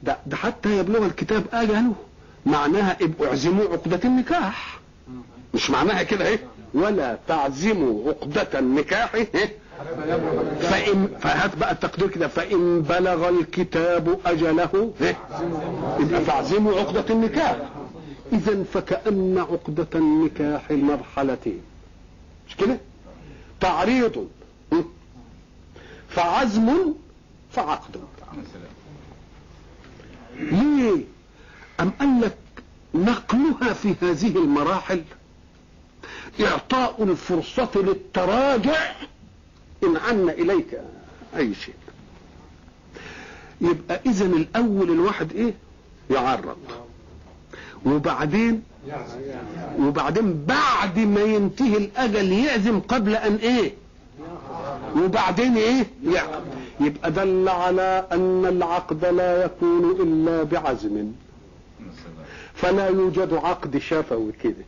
ده, 0.04 0.18
ده 0.28 0.36
حتى 0.38 0.78
يبلغ 0.78 1.06
الكتاب 1.06 1.44
أجله 1.54 1.94
معناها 2.46 2.98
ابقوا 3.02 3.28
اعزموا 3.28 3.64
عقدة 3.66 4.00
النكاح. 4.06 4.80
مش 5.54 5.70
معناها 5.70 6.04
كده 6.04 6.26
إيه؟ 6.28 6.40
ولا 6.74 7.18
تعزموا 7.28 8.10
عقدة 8.10 8.60
النكاح. 8.60 9.16
إيه؟ 9.16 9.30
فإن 10.62 11.08
فهات 11.20 11.56
بقى 11.58 11.72
التقدير 11.72 12.08
كده 12.08 12.28
فإن 12.28 12.82
بلغ 12.82 13.30
الكتاب 13.30 14.20
أجله 14.26 14.94
إيه؟ 15.02 15.16
فاعزموا 16.20 16.80
عقدة 16.80 17.06
النكاح. 17.10 17.56
إذا 18.34 18.64
فكأن 18.64 19.38
عقدة 19.38 19.88
النكاح 19.96 20.72
مرحلتين 20.72 21.62
مش 22.48 22.56
كده؟ 22.56 22.80
تعريض? 23.60 24.28
فعزم 26.10 26.94
فعقد 27.52 28.02
ليه؟ 30.40 31.04
أم 31.80 31.90
قال 31.90 32.22
لك 32.22 32.38
نقلها 32.96 33.74
في 33.74 33.96
هذه 34.02 34.38
المراحل 34.38 35.04
إعطاء 36.42 37.04
الفرصة 37.04 37.70
للتراجع 37.76 38.92
إن 39.84 39.98
عنا 39.98 40.32
إليك 40.32 40.82
أي 41.38 41.54
شيء 41.56 41.74
يبقى 43.62 44.02
إذا 44.06 44.26
الأول 44.26 44.92
الواحد 44.92 45.32
إيه 45.34 45.54
يعرض 46.12 46.58
وبعدين 47.86 48.64
وبعدين 49.80 50.46
بعد 50.46 51.00
ما 51.00 51.22
ينتهي 51.22 51.78
الأجل 51.78 52.32
يعزم 52.32 52.80
قبل 52.80 53.16
أن 53.16 53.36
إيه؟ 53.36 53.74
وبعدين 54.98 55.58
إيه؟ 55.58 55.86
يعقد 56.06 56.44
يبقى 56.80 57.12
دل 57.12 57.50
على 57.50 58.08
أن 58.12 58.46
العقد 58.46 59.06
لا 59.06 59.46
يكون 59.46 59.92
إلا 60.00 60.44
بعزم. 60.44 61.12
فلا 62.54 62.88
يوجد 62.88 63.34
عقد 63.34 63.78
شفوي 63.78 64.32
كده. 64.44 64.66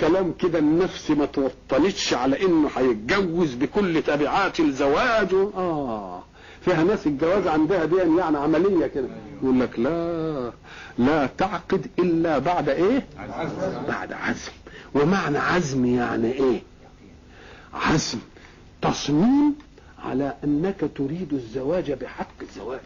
كلام 0.00 0.32
كده 0.38 0.58
النفس 0.58 1.10
ما 1.10 1.26
توطنتش 1.26 2.14
على 2.14 2.46
إنه 2.46 2.68
هيتجوز 2.76 3.54
بكل 3.54 4.02
تبعات 4.02 4.60
الزواج. 4.60 5.34
آه. 5.56 6.22
فيها 6.64 6.84
ناس 6.84 7.06
الجواز 7.06 7.46
عندها 7.46 7.84
دي 7.84 7.96
يعني 7.96 8.38
عملية 8.38 8.86
كده. 8.86 9.08
يقول 9.42 9.60
لك 9.60 9.78
لا 9.78 10.52
لا 10.98 11.26
تعقد 11.26 11.86
إلا 11.98 12.38
بعد 12.38 12.68
إيه؟ 12.68 13.06
بعد 13.88 14.12
عزم. 14.12 14.52
ومعنى 14.94 15.38
عزم 15.38 15.86
يعني 15.86 16.32
إيه؟ 16.32 16.62
عزم. 17.74 18.18
تصميم 18.82 19.54
على 20.04 20.34
أنك 20.44 20.90
تريد 20.96 21.32
الزواج 21.32 21.92
بحق 21.92 22.32
الزواج 22.42 22.80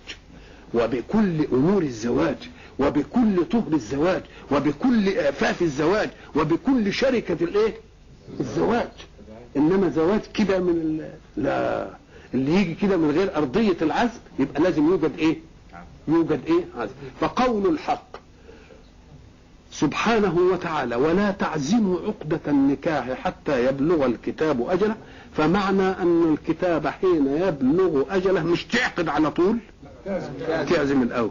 وبكل 0.74 1.44
أمور 1.52 1.82
الزواج 1.82 2.36
وبكل 2.78 3.44
طهر 3.44 3.72
الزواج 3.72 4.22
وبكل 4.52 5.18
اعفاف 5.18 5.62
الزواج 5.62 6.10
وبكل 6.36 6.92
شركة 6.92 7.44
الإيه؟ 7.44 7.74
الزواج. 8.40 8.88
إنما 9.56 9.88
زواج 9.88 10.20
كده 10.34 10.58
من. 10.58 11.08
لا. 11.36 11.90
اللي 12.34 12.54
يجي 12.54 12.74
كده 12.74 12.96
من 12.96 13.10
غير 13.10 13.36
أرضية 13.36 13.76
العزم 13.82 14.18
يبقى 14.38 14.62
لازم 14.62 14.86
يوجد 14.90 15.18
إيه؟ 15.18 15.36
يوجد 16.08 16.40
إيه؟ 16.46 16.64
عزم. 16.78 16.92
فقول 17.20 17.66
الحق. 17.74 18.06
سبحانه 19.70 20.36
وتعالى 20.52 20.96
ولا 20.96 21.30
تعزموا 21.30 21.98
عقدة 22.00 22.40
النكاح 22.48 23.12
حتى 23.12 23.64
يبلغ 23.66 24.06
الكتاب 24.06 24.68
أجله. 24.70 24.96
فمعنى 25.36 25.82
أن 25.82 26.32
الكتاب 26.34 26.86
حين 26.86 27.26
يبلغ 27.26 28.04
أجله 28.16 28.42
مش 28.44 28.64
تعقد 28.64 29.08
على 29.08 29.30
طول؟ 29.30 29.56
تعزم 30.46 31.02
الأول. 31.02 31.30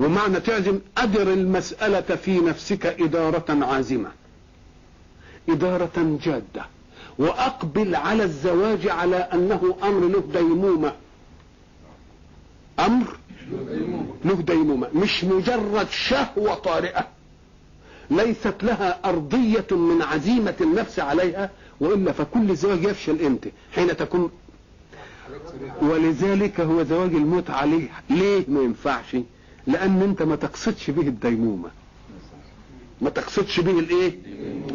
ومعنى 0.00 0.40
تعزم 0.40 0.78
أدر 0.98 1.32
المسألة 1.32 2.00
في 2.00 2.38
نفسك 2.40 2.86
إدارة 2.86 3.64
عازمة. 3.64 4.08
إدارة 5.48 6.18
جادة. 6.24 6.66
وأقبل 7.18 7.94
على 7.94 8.24
الزواج 8.24 8.88
على 8.88 9.16
أنه 9.16 9.76
أمر 9.82 10.08
له 10.08 10.22
ديمومة. 10.32 10.92
أمر 12.78 13.16
له 14.24 14.34
ديمومة. 14.34 14.88
مش 14.94 15.24
مجرد 15.24 15.88
شهوة 15.90 16.54
طارئة. 16.54 17.08
ليست 18.10 18.54
لها 18.62 19.00
أرضية 19.04 19.66
من 19.70 20.02
عزيمة 20.02 20.54
النفس 20.60 21.00
عليها 21.00 21.50
وإلا 21.80 22.12
فكل 22.12 22.56
زواج 22.56 22.84
يفشل 22.84 23.22
إمتى 23.26 23.52
حين 23.74 23.96
تكون. 23.96 24.30
ولذلك 25.82 26.60
هو 26.60 26.82
زواج 26.82 27.14
المتعة 27.14 27.64
ليه 27.64 27.88
ليه 28.10 28.44
ما 28.48 28.60
ينفعش؟ 28.60 29.16
لأن 29.66 30.02
أنت 30.02 30.22
ما 30.22 30.36
تقصدش 30.36 30.90
به 30.90 31.02
الديمومة. 31.08 31.70
ما 33.00 33.10
تقصدش 33.10 33.60
به 33.60 33.78
الإيه؟ 33.78 34.18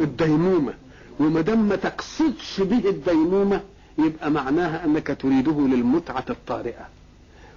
الديمومة. 0.00 0.74
وما 1.20 1.40
دام 1.40 1.68
ما 1.68 1.76
تقصدش 1.76 2.60
به 2.60 2.88
الديمومة 2.90 3.60
يبقى 3.98 4.30
معناها 4.30 4.84
أنك 4.84 5.16
تريده 5.20 5.52
للمتعة 5.60 6.24
الطارئة. 6.30 6.88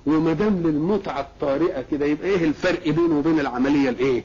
وما 0.05 0.33
دام 0.33 0.63
للمتعة 0.63 1.19
الطارئة 1.21 1.85
كده 1.91 2.05
يبقى 2.05 2.27
إيه 2.27 2.43
الفرق 2.45 2.83
بينه 2.89 3.17
وبين 3.19 3.39
العملية 3.39 3.89
الإيه؟ 3.89 4.23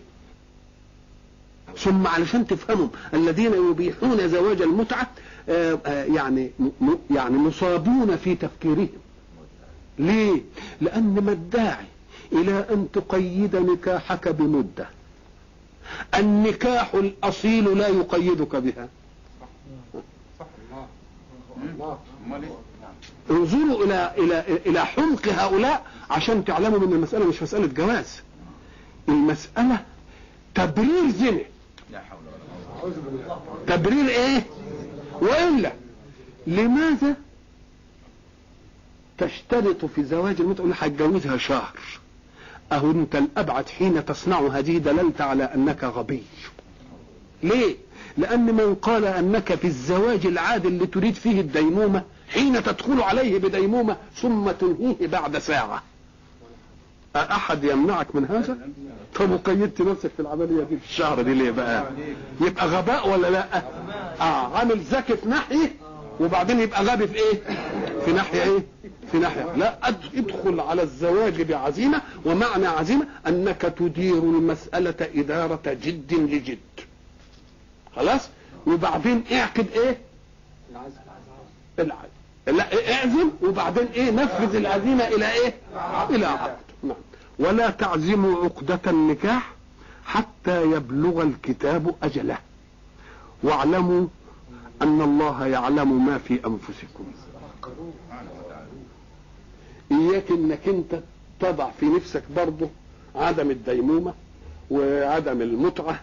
ثم 1.77 2.07
علشان 2.07 2.47
تفهموا 2.47 2.89
الذين 3.15 3.53
يبيحون 3.71 4.29
زواج 4.29 4.63
المتعة 4.63 5.11
آه، 5.49 5.79
آه، 5.87 6.05
يعني 6.05 6.51
يعني 7.11 7.37
مصابون 7.39 8.17
في 8.17 8.35
تفكيرهم. 8.35 8.89
ليه؟ 9.99 10.41
لأن 10.81 11.23
ما 11.27 11.33
الداعي 11.33 11.85
إلى 12.33 12.67
أن 12.71 12.87
تقيد 12.93 13.57
نكاحك 13.57 14.29
بمدة. 14.29 14.89
النكاح 16.19 16.95
الأصيل 16.95 17.79
لا 17.79 17.89
يقيدك 17.89 18.57
بها. 18.57 18.89
انظروا 23.31 23.85
إلى 23.85 24.13
إلى 24.19 24.41
إلى 24.67 24.87
حمق 24.87 25.29
هؤلاء 25.29 25.87
عشان 26.11 26.45
تعلموا 26.45 26.79
إن 26.79 26.93
المسألة 26.93 27.27
مش 27.27 27.43
مسألة 27.43 27.67
جواز. 27.67 28.21
المسألة 29.09 29.85
تبرير 30.55 31.11
زنا 31.11 31.41
لا 31.93 32.01
حول 32.01 32.19
ولا 33.13 33.35
قوه 33.35 33.59
تبرير 33.67 34.09
إيه؟ 34.09 34.47
وإلا 35.21 35.73
لماذا 36.47 37.17
تشترط 39.19 39.85
في 39.85 40.05
زواج 40.05 40.41
المتعة؟ 40.41 40.65
اللي 40.65 40.75
هتجوزها 40.79 41.37
شهر. 41.37 41.79
أهو 42.73 42.91
أنت 42.91 43.17
الأبعد 43.17 43.69
حين 43.69 44.05
تصنع 44.05 44.41
هذه 44.41 44.79
دللت 44.79 45.21
على 45.21 45.45
أنك 45.45 45.85
غبي. 45.85 46.23
ليه؟ 47.43 47.77
لأن 48.17 48.55
من 48.55 48.75
قال 48.75 49.05
أنك 49.05 49.55
في 49.55 49.67
الزواج 49.67 50.27
العادي 50.27 50.69
اللي 50.69 50.87
تريد 50.87 51.15
فيه 51.15 51.41
الديمومة 51.41 52.03
حين 52.29 52.63
تدخل 52.63 53.03
عليه 53.03 53.39
بديمومة 53.39 53.97
ثم 54.15 54.51
تنهيه 54.51 55.07
بعد 55.07 55.39
ساعة 55.39 55.83
أحد 57.17 57.65
يمنعك 57.65 58.15
من 58.15 58.25
هذا؟ 58.25 58.59
طب 59.15 59.31
وقيدت 59.31 59.81
نفسك 59.83 60.11
في 60.17 60.21
العملية 60.23 60.63
دي 60.65 60.77
في 60.77 60.85
الشهر 60.91 61.23
دي 61.23 61.35
ليه 61.35 61.51
بقى؟ 61.51 61.85
يبقى 62.41 62.67
غباء 62.67 63.09
ولا 63.09 63.31
لأ؟ 63.31 63.63
آه 64.21 64.57
عامل 64.57 64.79
ذكي 64.79 65.17
في 65.17 65.29
ناحية 65.29 65.73
وبعدين 66.21 66.61
يبقى 66.61 66.85
غبي 66.85 67.07
في 67.07 67.15
إيه؟ 67.15 67.41
في 68.05 68.13
ناحية 68.13 68.43
إيه؟ 68.43 68.65
في 69.13 69.19
ناحية 69.19 69.53
لا 69.57 69.79
ادخل 70.17 70.61
على 70.61 70.83
الزواج 70.83 71.43
بعزيمة 71.43 72.03
ومعنى 72.25 72.67
عزيمة 72.67 73.07
أنك 73.29 73.75
تدير 73.79 74.19
المسألة 74.19 74.95
إدارة 75.17 75.61
جد 75.85 76.15
لجد 76.15 76.59
خلاص؟ 77.97 78.29
وبعدين 78.67 79.25
اعقد 79.33 79.67
إيه؟ 79.75 79.99
العزم 80.71 81.01
لا 82.47 82.95
اعزم 82.95 83.31
وبعدين 83.43 83.87
إيه؟ 83.95 84.11
نفذ 84.11 84.57
العزيمة 84.57 85.09
إلى 85.09 85.33
إيه؟ 85.33 85.55
إلى 86.11 86.27
عقد. 86.27 86.57
نعم. 86.83 86.97
ولا 87.39 87.71
تعزموا 87.71 88.45
عقدة 88.45 88.81
النكاح 88.87 89.53
حتى 90.05 90.63
يبلغ 90.63 91.23
الكتاب 91.23 91.95
أجله. 92.03 92.39
واعلموا 93.43 94.07
أن 94.83 95.01
الله 95.01 95.47
يعلم 95.47 96.07
ما 96.07 96.19
في 96.19 96.35
أنفسكم. 96.47 97.05
إياك 99.93 100.31
إنك 100.31 100.69
أنت 100.69 101.01
تضع 101.41 101.71
في 101.81 101.87
نفسك 101.87 102.23
برضه 102.37 102.69
عدم 103.15 103.51
الديمومة 103.51 104.15
وعدم 104.71 105.43
المتعة 105.43 106.01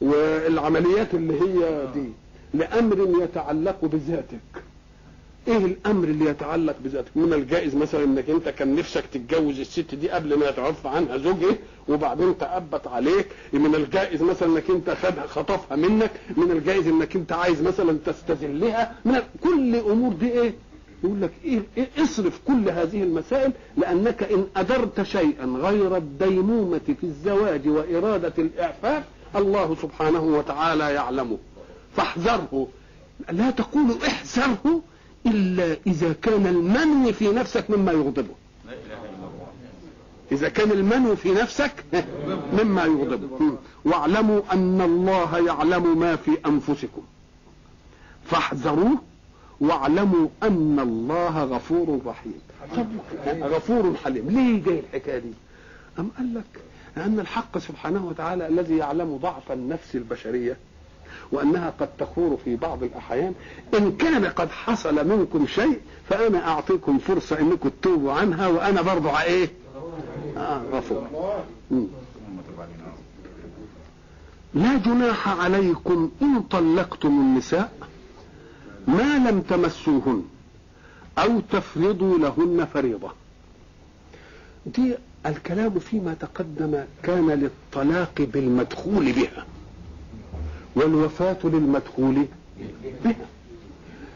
والعمليات 0.00 1.14
اللي 1.14 1.40
هي 1.40 1.86
دي 1.94 2.08
لأمر 2.54 3.22
يتعلق 3.22 3.84
بذاتك. 3.84 4.62
إيه 5.48 5.56
الأمر 5.56 6.04
اللي 6.08 6.24
يتعلق 6.24 6.76
بذاتك؟ 6.84 7.16
من 7.16 7.32
الجائز 7.32 7.74
مثلا 7.74 8.04
إنك 8.04 8.30
أنت 8.30 8.48
كان 8.48 8.74
نفسك 8.76 9.04
تتجوز 9.12 9.60
الست 9.60 9.94
دي 9.94 10.10
قبل 10.10 10.38
ما 10.38 10.46
يتعرف 10.48 10.86
عنها 10.86 11.16
زوجها 11.16 11.56
وبعدين 11.88 12.38
تأبت 12.38 12.86
عليك. 12.86 13.26
من 13.52 13.74
الجائز 13.74 14.22
مثلا 14.22 14.48
إنك 14.48 14.70
أنت 14.70 14.90
خدها 14.90 15.26
خطفها 15.26 15.76
منك. 15.76 16.10
من 16.36 16.50
الجائز 16.50 16.86
إنك 16.88 17.16
أنت 17.16 17.32
عايز 17.32 17.62
مثلا 17.62 17.98
تستذلها. 18.06 18.94
من 19.04 19.18
كل 19.42 19.76
أمور 19.76 20.12
دي 20.12 20.32
إيه؟ 20.32 20.54
يقول 21.04 21.22
لك 21.22 21.30
إيه, 21.44 21.60
إيه؟ 21.76 21.88
اصرف 21.98 22.40
كل 22.46 22.68
هذه 22.70 23.02
المسائل 23.02 23.52
لأنك 23.76 24.22
إن 24.22 24.46
أدرت 24.56 25.02
شيئا 25.02 25.46
غير 25.46 25.96
الديمومه 25.96 26.80
في 27.00 27.04
الزواج 27.04 27.68
وإرادة 27.68 28.32
الإعفاف 28.38 29.04
الله 29.36 29.76
سبحانه 29.82 30.20
وتعالى 30.20 30.94
يعلمه. 30.94 31.38
فاحذره. 31.96 32.68
لا 33.30 33.50
تقول 33.50 33.98
احذره 34.06 34.82
إلا 35.26 35.76
إذا 35.86 36.12
كان 36.12 36.46
المنوي 36.46 37.12
في 37.12 37.28
نفسك 37.32 37.70
مما 37.70 37.92
يغضبه. 37.92 38.34
إذا 40.32 40.48
كان 40.48 40.70
المنوي 40.70 41.16
في 41.16 41.32
نفسك 41.32 41.72
مما 42.52 42.84
يغضبه. 42.84 43.56
واعلموا 43.84 44.40
أن 44.52 44.80
الله 44.80 45.46
يعلم 45.46 45.98
ما 45.98 46.16
في 46.16 46.30
أنفسكم. 46.46 47.02
فاحذروه. 48.24 48.98
واعلموا 49.60 50.28
أن 50.42 50.80
الله 50.80 51.44
غفور 51.44 52.00
رحيم. 52.06 52.40
غفور 53.26 53.94
حليم. 54.04 54.28
ليه 54.30 54.64
جاي 54.64 54.80
الحكاية 54.80 55.18
دي؟ 55.18 55.32
أم 55.98 56.10
قال 56.18 56.34
لك 56.34 56.60
لأن 56.96 57.20
الحق 57.20 57.58
سبحانه 57.58 58.06
وتعالى 58.06 58.46
الذي 58.48 58.76
يعلم 58.76 59.16
ضعف 59.16 59.52
النفس 59.52 59.96
البشرية 59.96 60.56
وأنها 61.32 61.72
قد 61.80 61.88
تخور 61.98 62.38
في 62.44 62.56
بعض 62.56 62.82
الأحيان 62.82 63.34
إن 63.78 63.96
كان 63.96 64.24
قد 64.26 64.50
حصل 64.50 65.08
منكم 65.08 65.46
شيء 65.46 65.80
فأنا 66.08 66.48
أعطيكم 66.48 66.98
فرصة 66.98 67.40
إنكم 67.40 67.68
تتوبوا 67.68 68.12
عنها 68.12 68.48
وأنا 68.48 68.82
برضه 68.82 69.22
إيه؟ 69.22 69.48
آه 70.36 70.62
غفور. 70.72 71.06
لا 74.54 74.76
جناح 74.78 75.28
عليكم 75.28 76.10
إن 76.22 76.42
طلقتم 76.42 77.08
النساء 77.08 77.72
ما 78.88 79.30
لم 79.30 79.40
تمسوهن 79.40 80.24
أو 81.18 81.40
تفرضوا 81.40 82.18
لهن 82.18 82.64
فريضة. 82.74 83.10
دي 84.66 84.94
الكلام 85.26 85.78
فيما 85.78 86.14
تقدم 86.14 86.84
كان 87.02 87.30
للطلاق 87.30 88.12
بالمدخول 88.18 89.12
بها 89.12 89.46
والوفاة 90.76 91.38
للمدخول 91.44 92.26
بها. 93.04 93.26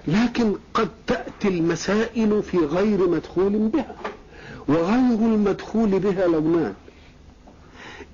لكن 0.08 0.56
قد 0.74 0.88
تأتي 1.06 1.48
المسائل 1.48 2.42
في 2.42 2.58
غير 2.58 3.08
مدخول 3.08 3.52
بها 3.58 3.96
وغير 4.68 5.18
المدخول 5.34 5.98
بها 5.98 6.26
لونان. 6.26 6.74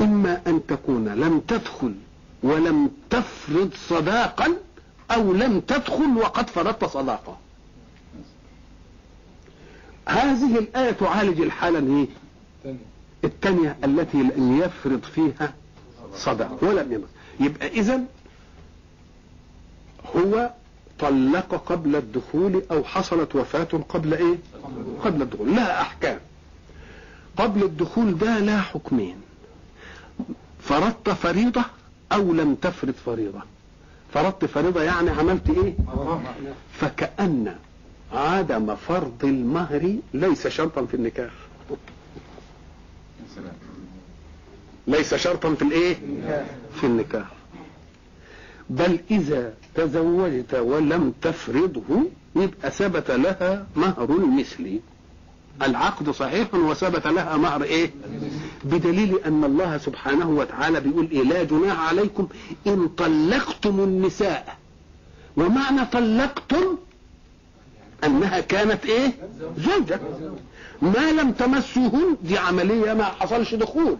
إما 0.00 0.40
أن 0.46 0.66
تكون 0.66 1.08
لم 1.08 1.40
تدخل 1.40 1.94
ولم 2.42 2.90
تفرض 3.10 3.70
صداقا 3.88 4.56
أو 5.10 5.32
لم 5.32 5.60
تدخل 5.60 6.16
وقد 6.16 6.50
فرضت 6.50 6.84
صداقة 6.84 7.38
هذه 10.08 10.58
الآية 10.58 10.90
تعالج 10.90 11.40
الحالة؟ 11.40 12.06
الثانية 13.24 13.76
التي 13.84 14.18
يفرض 14.38 15.02
فيها 15.02 15.54
صداق 16.14 16.64
ولم 16.64 16.92
يمس 16.92 17.08
يبقى 17.40 17.68
إذا 17.68 18.00
هو 20.16 20.50
طلق 20.98 21.54
قبل 21.66 21.96
الدخول 21.96 22.62
أو 22.70 22.84
حصلت 22.84 23.36
وفاة 23.36 23.64
قبل 23.88 24.14
إيه؟ 24.14 24.36
قبل 25.04 25.22
الدخول. 25.22 25.56
لها 25.56 25.80
أحكام. 25.80 26.18
قبل 27.36 27.62
الدخول 27.62 28.18
ده 28.18 28.38
لها 28.38 28.60
حكمين. 28.60 29.16
فرضت 30.60 31.10
فريضة 31.10 31.64
أو 32.12 32.32
لم 32.32 32.54
تفرض 32.54 32.94
فريضة. 33.06 33.40
فرضت 34.14 34.44
فريضة 34.44 34.82
يعني 34.82 35.10
عملت 35.10 35.50
إيه؟ 35.50 35.74
فكأن 36.72 37.56
عدم 38.12 38.74
فرض 38.76 39.24
المهر 39.24 39.96
ليس 40.14 40.46
شرطا 40.46 40.84
في 40.84 40.94
النكاح. 40.94 41.30
ليس 44.86 45.14
شرطا 45.14 45.54
في 45.54 45.62
الإيه؟ 45.62 45.94
في 46.80 46.84
النكاح. 46.86 47.26
بل 48.70 49.00
إذا 49.10 49.54
تزوجت 49.74 50.54
ولم 50.54 51.12
تفرضه 51.22 51.82
يبقى 52.36 52.70
ثبت 52.70 53.10
لها 53.10 53.66
مهر 53.76 54.10
المثل. 54.10 54.80
العقد 55.62 56.10
صحيح 56.10 56.54
وثبت 56.54 57.06
لها 57.06 57.36
مهر 57.36 57.62
إيه؟ 57.62 57.90
بدليل 58.64 59.18
أن 59.26 59.44
الله 59.44 59.78
سبحانه 59.78 60.30
وتعالى 60.30 60.80
بيقول 60.80 61.10
إيه؟ 61.10 61.22
لا 61.22 61.44
جناح 61.44 61.80
عليكم 61.88 62.28
إن 62.66 62.88
طلقتم 62.88 63.80
النساء. 63.80 64.56
ومعنى 65.36 65.84
طلقتم؟ 65.84 66.76
أنها 68.04 68.40
كانت 68.40 68.86
إيه؟ 68.86 69.12
زوجة. 69.58 70.00
ما 70.82 71.12
لم 71.12 71.32
تمسوهن 71.32 72.16
دي 72.24 72.38
عملية 72.38 72.94
ما 72.94 73.04
حصلش 73.04 73.54
دخول. 73.54 73.96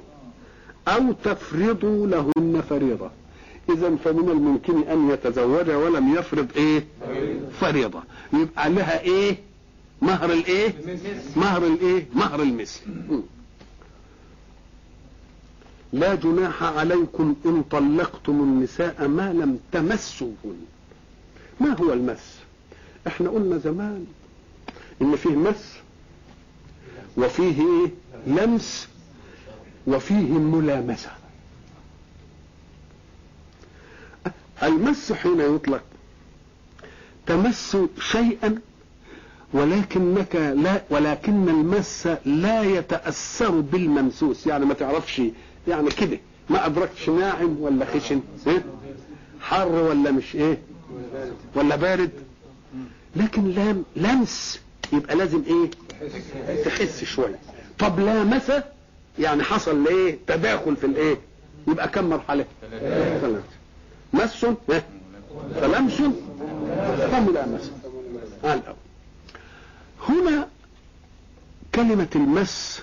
أو 0.88 1.12
تفرضوا 1.12 2.06
لهن 2.06 2.62
فريضة. 2.68 3.10
اذا 3.70 3.96
فمن 3.96 4.28
الممكن 4.28 4.82
أن 4.82 5.10
يتزوج 5.10 5.70
ولم 5.70 6.14
يفرض 6.14 6.48
إيه؟ 6.56 6.84
فريضة. 7.60 8.02
يبقى 8.32 8.70
لها 8.70 9.00
إيه؟ 9.00 9.36
مهر 10.02 10.32
الإيه؟ 10.32 10.74
مهر 11.36 11.66
الإيه؟ 11.66 12.06
مهر 12.14 12.42
المثل. 12.42 12.80
لا 15.92 16.14
جناح 16.14 16.62
عليكم 16.62 17.36
إن 17.46 17.62
طلقتم 17.70 18.32
النساء 18.32 19.08
ما 19.08 19.32
لم 19.32 19.58
تمسوهن. 19.72 20.58
ما 21.60 21.76
هو 21.80 21.92
المس؟ 21.92 22.38
إحنا 23.06 23.30
قلنا 23.30 23.58
زمان 23.58 24.06
إن 25.02 25.16
فيه 25.16 25.30
مس 25.36 25.74
وفيه 27.16 27.60
إيه 27.62 27.90
لمس 28.26 28.88
وفيه 29.86 30.14
ملامسة. 30.38 31.10
المس 34.62 35.12
حين 35.12 35.40
يطلق 35.40 35.82
تمس 37.26 37.76
شيئا 38.00 38.58
ولكنك 39.52 40.36
لا 40.36 40.82
ولكن 40.90 41.48
المس 41.48 42.08
لا 42.24 42.62
يتأثر 42.62 43.50
بالممسوس 43.60 44.46
يعني 44.46 44.64
ما 44.64 44.74
تعرفش 44.74 45.22
يعني 45.68 45.90
كده 45.90 46.18
ما 46.50 46.66
أدركتش 46.66 47.08
ناعم 47.08 47.56
ولا 47.60 47.84
خشن 47.84 48.20
إيه؟ 48.46 48.64
حر 49.40 49.68
ولا 49.72 50.10
مش 50.10 50.34
إيه؟ 50.36 50.58
ولا 51.54 51.76
بارد. 51.76 52.10
لكن 53.16 53.44
لام 53.50 53.84
لمس 53.96 54.60
يبقى 54.92 55.16
لازم 55.16 55.42
إيه؟ 55.46 55.70
تحس 56.64 57.04
شوية. 57.04 57.38
طب 57.78 58.00
لامس 58.00 58.52
يعني 59.18 59.42
حصل 59.42 59.86
إيه 59.86 60.18
تداخل 60.26 60.76
في 60.76 60.86
الإيه؟ 60.86 61.16
يبقى 61.68 61.88
كم 61.88 62.04
مرحلة؟ 62.10 62.44
ثلاثة. 63.20 63.42
مس؟ 64.12 64.44
إيه؟ 64.70 64.86
فلمس 65.54 65.92
فملامسة 67.10 67.72
آه 68.44 68.54
الأول. 68.54 68.76
هنا 70.08 70.48
كلمة 71.74 72.08
المس 72.16 72.82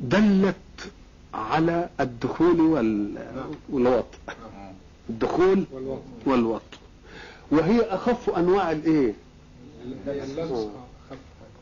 دلت 0.00 0.54
على 1.34 1.88
الدخول 2.00 2.60
وال... 2.60 3.14
والوطء 3.70 4.18
الدخول 5.10 5.64
والوطء 6.26 6.62
وهي 7.50 7.80
أخف 7.80 8.30
أنواع 8.30 8.70
الإيه؟ 8.72 9.14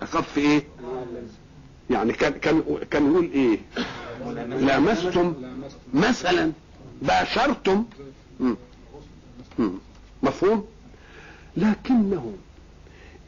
أخف 0.03 0.39
إيه؟ 0.39 0.63
يعني 1.91 2.13
كان 2.13 2.33
كان 2.33 2.63
كان 2.91 3.13
يقول 3.13 3.31
إيه؟ 3.35 3.59
لامستم 4.67 5.35
مثلا 5.95 6.53
باشرتم. 7.03 7.85
مفهوم؟ 10.23 10.65
لكنه 11.57 12.33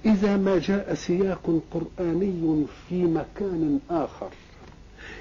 إذا 0.07 0.37
ما 0.37 0.59
جاء 0.59 0.95
سياق 0.95 1.61
قرآني 1.71 2.67
في 2.89 3.03
مكان 3.05 3.81
آخر 3.91 4.29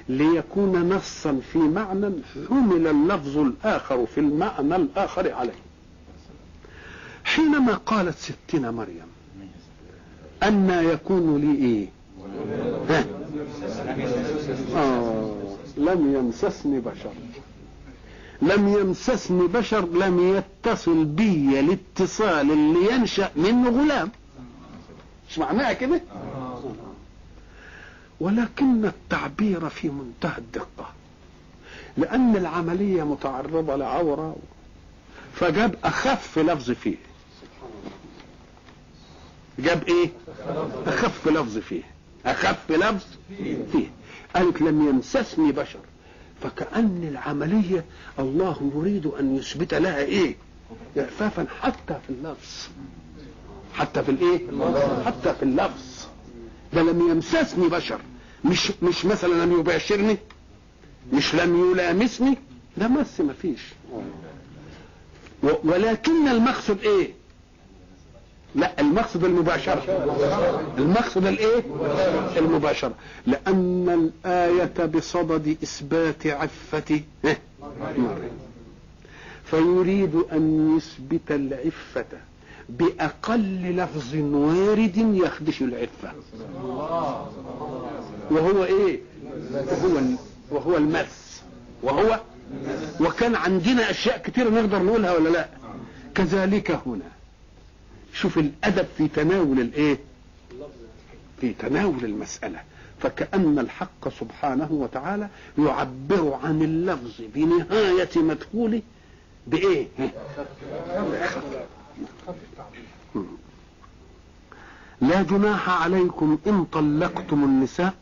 ليكون 0.08 0.88
نصا 0.88 1.40
في 1.52 1.58
معنى 1.58 2.10
حمل 2.48 2.86
اللفظ 2.86 3.38
الآخر 3.38 4.06
في 4.06 4.20
المعنى 4.20 4.76
الآخر 4.76 5.32
عليه. 5.32 5.52
حينما 7.24 7.74
قالت 7.74 8.16
ستنا 8.18 8.70
مريم 8.70 9.06
أن 10.48 10.70
يكون 10.92 11.36
لي 11.40 11.66
إيه؟ 11.66 11.86
ها؟ 12.90 13.04
آه 14.76 15.34
لم 15.76 16.14
يمسسني 16.14 16.80
بشر. 16.80 17.12
لم 18.42 18.68
يمسسني 18.68 19.46
بشر 19.46 19.88
لم 19.88 20.36
يتصل 20.36 21.04
بي 21.04 21.60
الاتصال 21.60 22.50
اللي 22.50 22.92
ينشأ 22.94 23.30
منه 23.36 23.70
غلام. 23.70 24.10
مش 25.30 25.38
معناها 25.38 25.72
كده؟ 25.72 26.00
ولكن 28.20 28.84
التعبير 28.84 29.68
في 29.68 29.88
منتهى 29.88 30.38
الدقة. 30.38 30.90
لأن 31.96 32.36
العملية 32.36 33.02
متعرضة 33.02 33.76
لعورة 33.76 34.36
فجاب 35.34 35.74
أخف 35.84 36.38
لفظ 36.38 36.70
فيه. 36.70 36.96
جاب 39.58 39.82
إيه؟ 39.88 40.08
أخف 40.86 41.28
لفظ 41.28 41.58
فيه. 41.58 41.82
أخف 42.26 42.70
لفظ 42.70 43.04
فيه. 43.72 43.86
قالت 44.36 44.62
لم 44.62 44.88
يمسسني 44.88 45.52
بشر. 45.52 45.78
فكأن 46.42 47.08
العملية 47.10 47.84
الله 48.18 48.70
يريد 48.76 49.06
أن 49.06 49.36
يثبت 49.36 49.74
لها 49.74 49.98
إيه؟ 49.98 50.36
إعفافا 50.98 51.46
حتى 51.62 51.98
في 52.06 52.10
اللفظ. 52.10 52.68
حتى 53.74 54.02
في 54.02 54.10
الإيه؟ 54.10 54.38
حتى 55.06 55.34
في 55.34 55.42
اللفظ. 55.42 56.06
ده 56.72 56.82
لم 56.82 57.10
يمسسني 57.10 57.68
بشر. 57.68 58.00
مش 58.44 58.72
مش 58.82 59.04
مثلا 59.04 59.44
لم 59.44 59.60
يباشرني؟ 59.60 60.16
مش 61.12 61.34
لم 61.34 61.70
يلامسني؟ 61.72 62.38
ده 62.76 62.88
مس 62.88 63.20
مفيش 63.20 63.60
ولكن 65.64 66.28
المقصد 66.28 66.78
إيه؟ 66.82 67.12
لا 68.54 68.80
المقصد 68.80 69.24
المباشرة. 69.24 69.82
المقصد 70.78 71.26
الإيه؟ 71.26 71.62
المباشرة. 72.36 72.94
لأن 73.26 74.10
الآية 74.24 74.86
بصدد 74.86 75.56
إثبات 75.62 76.26
عفة. 76.26 77.00
فيريد 79.44 80.14
أن 80.32 80.76
يثبت 80.76 81.30
العفة 81.30 82.04
بأقل 82.68 83.76
لفظ 83.76 84.14
وارد 84.16 84.96
يخدش 84.96 85.62
العفة. 85.62 86.12
وهو 88.30 88.64
إيه؟ 88.64 89.00
وهو 89.52 90.00
وهو 90.50 90.76
المس. 90.76 91.42
وهو 91.82 92.20
وكان 93.00 93.34
عندنا 93.34 93.90
أشياء 93.90 94.18
كتير 94.18 94.50
نقدر 94.50 94.82
نقولها 94.82 95.12
ولا 95.12 95.28
لا؟ 95.28 95.48
كذلك 96.14 96.70
هنا. 96.86 97.13
شوف 98.14 98.38
الأدب 98.38 98.86
في 98.98 99.08
تناول 99.08 99.60
الإيه؟ 99.60 99.98
في 101.40 101.52
تناول 101.52 102.04
المسألة. 102.04 102.60
فكأن 103.00 103.58
الحق 103.58 104.08
سبحانه 104.08 104.68
وتعالى 104.72 105.28
يعبر 105.58 106.38
عن 106.44 106.62
اللفظ 106.62 107.12
بنهاية 107.34 108.08
مدخوله 108.16 108.82
بإيه؟ 109.46 109.86
لا 115.00 115.22
جناح 115.22 115.68
عليكم 115.70 116.38
إن 116.46 116.64
طلقتم 116.64 117.44
النساء 117.44 117.94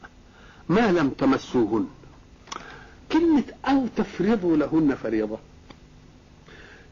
ما 0.69 0.93
لم 0.93 1.11
تمسوهن. 1.11 1.89
كلمة 3.13 3.45
أو 3.65 3.87
تفرضوا 3.97 4.57
لهن 4.57 4.95
فريضة 4.95 5.39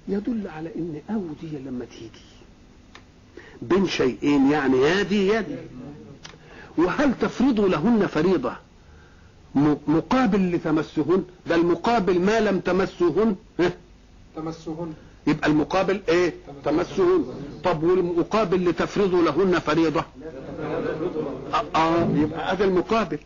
يدل 0.09 0.49
على 0.49 0.71
إن 0.77 1.01
أو 1.11 1.23
دي 1.41 1.59
لما 1.59 1.85
تيجي. 1.85 2.30
بين 3.63 3.87
شيئين 3.89 4.51
يعني 4.51 4.79
يا 4.83 5.03
دي 5.03 5.27
يا 5.27 5.41
دي 5.41 5.55
وهل 6.79 7.15
تفرضوا 7.21 7.69
لهن 7.69 8.07
فريضة؟ 8.07 8.53
مقابل 9.89 10.53
لتمسهن 10.55 11.25
ده 11.47 11.55
المقابل 11.55 12.21
ما 12.21 12.41
لم 12.41 12.61
تمسوهن 12.61 13.37
ها؟ 13.61 13.73
تمسهن. 14.37 14.93
يبقى 15.27 15.49
المقابل 15.51 16.01
إيه؟ 16.09 16.35
تمسهن. 16.65 17.25
طب 17.65 17.83
والمقابل 17.83 18.69
لتفرضوا 18.69 19.23
لهن 19.23 19.59
فريضة؟ 19.59 20.05
آه, 21.55 21.65
آه 21.77 22.09
يبقى 22.15 22.53
هذا 22.53 22.65
المقابل. 22.65 23.19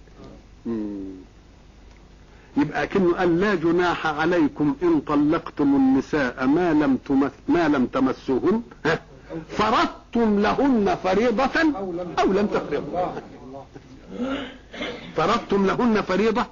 يبقى 2.56 2.86
كأنه 2.86 3.14
قال 3.14 3.40
لا 3.40 3.54
جناح 3.54 4.06
عليكم 4.06 4.76
إن 4.82 5.00
طلقتم 5.00 5.76
النساء 5.76 6.46
ما 6.46 6.72
لم 6.72 6.96
تمس 6.96 7.30
ما 7.48 7.68
لم 7.68 7.86
تمسوهن 7.86 8.62
ها؟ 8.86 9.00
فرضتم 9.48 10.40
لهن 10.40 10.94
فريضة 11.02 11.76
أو 12.18 12.32
لم 12.32 12.46
تفرضوا. 12.46 13.06
فرضتم 15.16 15.66
لهن 15.66 16.00
فريضة؟ 16.02 16.46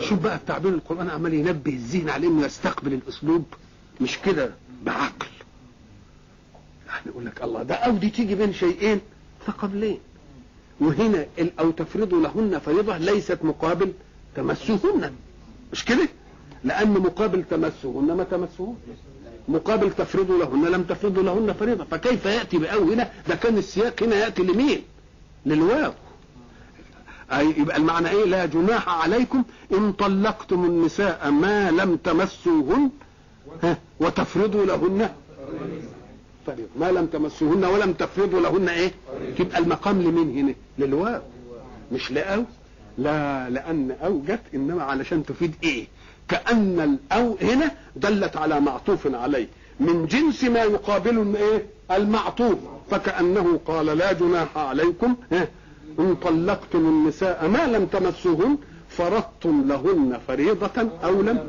شوف 0.00 0.18
بقى 0.18 0.36
التعبير 0.36 0.72
القرآن 0.74 1.10
عمال 1.10 1.34
ينبه 1.34 1.72
الذهن 1.72 2.08
على 2.10 2.26
إنه 2.26 2.44
يستقبل 2.46 2.92
الأسلوب. 2.92 3.44
مش 4.00 4.18
كده؟ 4.18 4.50
بعقل. 4.84 5.26
يعني 6.86 7.00
يقول 7.06 7.26
لك 7.26 7.42
الله 7.42 7.62
ده 7.62 7.74
أو 7.74 7.92
دي 7.92 8.10
تيجي 8.10 8.34
بين 8.34 8.52
شيئين. 8.52 9.00
فقبلين 9.46 9.98
وهنا 10.80 11.26
أو 11.60 11.70
تفرضوا 11.70 12.20
لهن 12.22 12.58
فريضة 12.58 12.98
ليست 12.98 13.38
مقابل 13.42 13.92
تمسهن 14.36 15.12
مش 15.72 15.84
كده؟ 15.84 16.08
لأن 16.64 16.90
مقابل 16.92 17.44
تمسهن 17.50 18.12
ما 18.16 18.24
تمسهن 18.24 18.76
مقابل 19.48 19.90
تفرضوا 19.90 20.38
لهن 20.38 20.64
لم 20.64 20.82
تفرضوا 20.82 21.22
لهن 21.22 21.52
فريضة. 21.52 21.84
فكيف 21.84 22.26
يأتي 22.26 22.58
بأو 22.58 22.92
هنا 22.92 23.10
ده 23.28 23.34
كان 23.34 23.58
السياق 23.58 24.02
هنا 24.02 24.16
يأتي 24.16 24.42
لمين؟ 24.42 24.82
للواو. 25.46 25.92
أي 27.32 27.54
يبقى 27.58 27.76
المعنى 27.76 28.08
إيه؟ 28.10 28.24
لا 28.24 28.46
جناح 28.46 28.88
عليكم 28.88 29.44
إن 29.72 29.92
طلقتم 29.92 30.64
النساء 30.64 31.30
ما 31.30 31.70
لم 31.70 31.96
تمسوهن. 31.96 32.90
وتفرضوا 34.00 34.64
لهن 34.66 35.10
فريضة. 36.46 36.68
ما 36.80 36.92
لم 36.92 37.06
تمسوهن 37.06 37.64
ولم 37.64 37.92
تفرضوا 37.92 38.40
لهن 38.40 38.68
إيه؟ 38.68 38.92
تبقى 39.38 39.58
المقام 39.58 40.02
لمين 40.02 40.38
هنا؟ 40.38 40.54
للواو. 40.78 41.20
مش 41.92 42.12
لأو؟ 42.12 42.44
لا 42.98 43.50
لأن 43.50 43.90
أو 43.90 44.22
جت 44.28 44.40
إنما 44.54 44.82
علشان 44.82 45.24
تفيد 45.24 45.54
إيه؟ 45.62 45.86
كأن 46.28 46.80
الأو 46.80 47.36
هنا 47.42 47.70
دلت 47.96 48.36
على 48.36 48.60
معطوف 48.60 49.14
عليه. 49.14 49.48
من 49.80 50.06
جنس 50.06 50.44
ما 50.44 50.60
يقابل 50.62 51.36
إيه؟ 51.36 51.66
المعطوف. 51.96 52.58
فكأنه 52.90 53.60
قال 53.66 53.86
لا 53.86 54.12
جناح 54.12 54.58
عليكم. 54.58 55.16
إن 55.98 56.14
طلقتم 56.14 56.78
النساء 56.78 57.48
ما 57.48 57.66
لم 57.66 57.86
تمسوهن 57.86 58.58
فرضتم 58.88 59.64
لهن 59.68 60.18
فريضة 60.28 60.88
أو 61.04 61.22
لم 61.22 61.48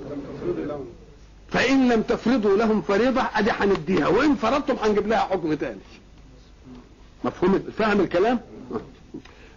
فإن 1.51 1.89
لم 1.89 2.01
تفرضوا 2.01 2.57
لهم 2.57 2.81
فريضة 2.81 3.21
أدي 3.35 3.51
هنديها 3.51 4.07
وإن 4.07 4.35
فرضتم 4.35 4.75
هنجيب 4.83 5.07
لها 5.07 5.19
حكم 5.19 5.53
تاني. 5.53 5.79
مفهوم 7.23 7.59
فاهم 7.77 7.99
الكلام؟ 7.99 8.39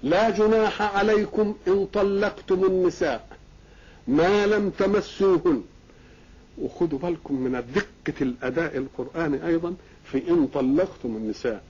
لا 0.03 0.31
جناح 0.31 0.97
عليكم 0.97 1.55
إن 1.69 1.87
طلقتم 1.93 2.65
النساء. 2.65 3.27
ما 4.11 4.47
لم 4.47 4.71
تمسوهن. 4.71 5.63
وخدوا 6.59 6.99
بالكم 6.99 7.35
من 7.35 7.63
دقة 7.75 8.21
الأداء 8.23 8.77
القرآني 8.77 9.47
أيضا 9.47 9.75
في 10.13 10.31
إن 10.31 10.47
طلقتم 10.55 11.17
النساء. 11.17 11.63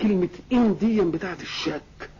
كلمة 0.00 0.28
إن 0.52 0.76
دي 0.80 1.00
بتاعت 1.00 1.42
الشك. 1.42 2.10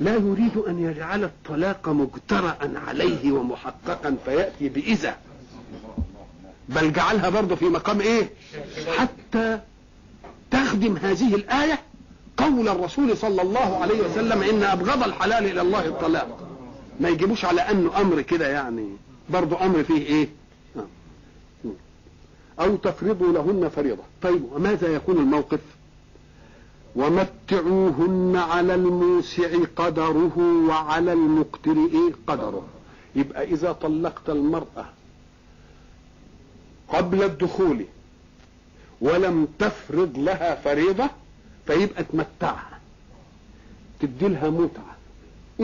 لا 0.00 0.14
يريد 0.14 0.56
أن 0.56 0.82
يجعل 0.84 1.24
الطلاق 1.24 1.88
مجترأ 1.88 2.58
عليه 2.86 3.32
ومحققا 3.32 4.16
فيأتي 4.24 4.68
بإذا 4.68 5.16
بل 6.68 6.92
جعلها 6.92 7.28
برضه 7.28 7.54
في 7.54 7.64
مقام 7.64 8.00
إيه؟ 8.00 8.30
حتى 8.98 9.60
تخدم 10.50 10.96
هذه 10.96 11.34
الآية 11.34 11.78
قول 12.36 12.68
الرسول 12.68 13.16
صلى 13.16 13.42
الله 13.42 13.76
عليه 13.76 14.00
وسلم 14.00 14.42
إن 14.42 14.62
أبغض 14.62 15.02
الحلال 15.02 15.44
إلى 15.44 15.60
الله 15.60 15.86
الطلاق. 15.86 16.49
ما 17.00 17.08
يجيبوش 17.08 17.44
على 17.44 17.60
أنه 17.60 18.00
أمر 18.00 18.20
كده 18.20 18.48
يعني. 18.48 18.88
برضه 19.30 19.64
أمر 19.64 19.82
فيه 19.84 20.06
إيه؟ 20.06 20.28
آه. 20.76 20.86
أو 22.60 22.76
تفرضوا 22.76 23.32
لهن 23.32 23.68
فريضة. 23.68 24.02
طيب 24.22 24.42
وماذا 24.52 24.88
يكون 24.88 25.16
الموقف؟ 25.18 25.60
ومتعوهن 26.96 28.36
على 28.36 28.74
الموسع 28.74 29.48
قدره 29.76 30.38
وعلى 30.68 31.12
المقتر 31.12 31.72
إيه 31.72 32.12
قدره. 32.26 32.66
يبقى 33.16 33.44
إذا 33.44 33.72
طلقت 33.72 34.30
المرأة 34.30 34.84
قبل 36.88 37.22
الدخول 37.22 37.84
ولم 39.00 39.48
تفرض 39.58 40.18
لها 40.18 40.54
فريضة 40.54 41.10
فيبقى 41.66 42.04
تمتعها 42.04 42.78
تدي 44.00 44.28
لها 44.28 44.50
متعة. 44.50 44.96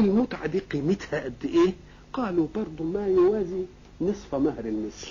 المتعة 0.01 0.47
دي 0.47 0.59
قيمتها 0.59 1.25
قد 1.25 1.45
إيه؟ 1.45 1.75
قالوا 2.13 2.47
برضو 2.55 2.85
ما 2.85 3.07
يوازي 3.07 3.63
نصف 4.01 4.35
مهر 4.35 4.65
المثل. 4.65 5.09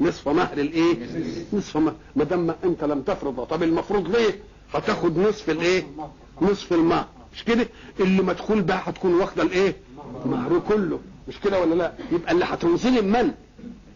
نصف 0.00 0.28
مهر 0.28 0.58
الإيه؟ 0.58 0.94
نصف 1.52 1.76
مهر. 1.76 1.94
ما 2.16 2.24
دام 2.24 2.54
أنت 2.64 2.84
لم 2.84 3.02
تفرض 3.02 3.44
طب 3.44 3.62
المفروض 3.62 4.08
ليه؟ 4.16 4.38
هتاخد 4.74 5.18
نصف 5.18 5.50
الإيه؟ 5.50 5.86
نصف 6.42 6.72
المهر 6.72 7.06
مش 7.34 7.44
كده؟ 7.44 7.68
اللي 8.00 8.22
مدخول 8.22 8.62
بقى 8.62 8.80
هتكون 8.84 9.14
واخدة 9.14 9.42
الإيه؟ 9.42 9.76
مهر 10.26 10.62
كله. 10.68 11.00
مش 11.28 11.40
كده 11.40 11.60
ولا 11.60 11.74
لا؟ 11.74 11.92
يبقى 12.12 12.32
اللي 12.32 12.44
هتنزل 12.44 13.08
من 13.08 13.32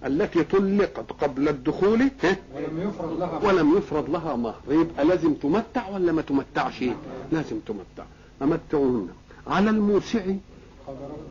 التي 0.07 0.45
طلقت 0.45 1.13
قبل 1.23 1.49
الدخول 1.49 2.03
ها؟ 2.23 2.37
ولم 2.55 2.89
يفرض 2.89 3.19
لها 3.19 3.41
ولم 3.45 3.77
يفرض 3.79 4.11
لها 4.11 4.37
مهر. 4.37 4.61
يبقى 4.69 5.05
لازم 5.05 5.35
تمتع 5.35 5.89
ولا 5.89 6.13
ما 6.13 6.23
تمتعش؟ 6.23 6.85
لازم 7.33 7.59
تمتع. 7.67 8.05
أمتعهن 8.43 9.09
على 9.47 9.71
الموسع 9.71 10.25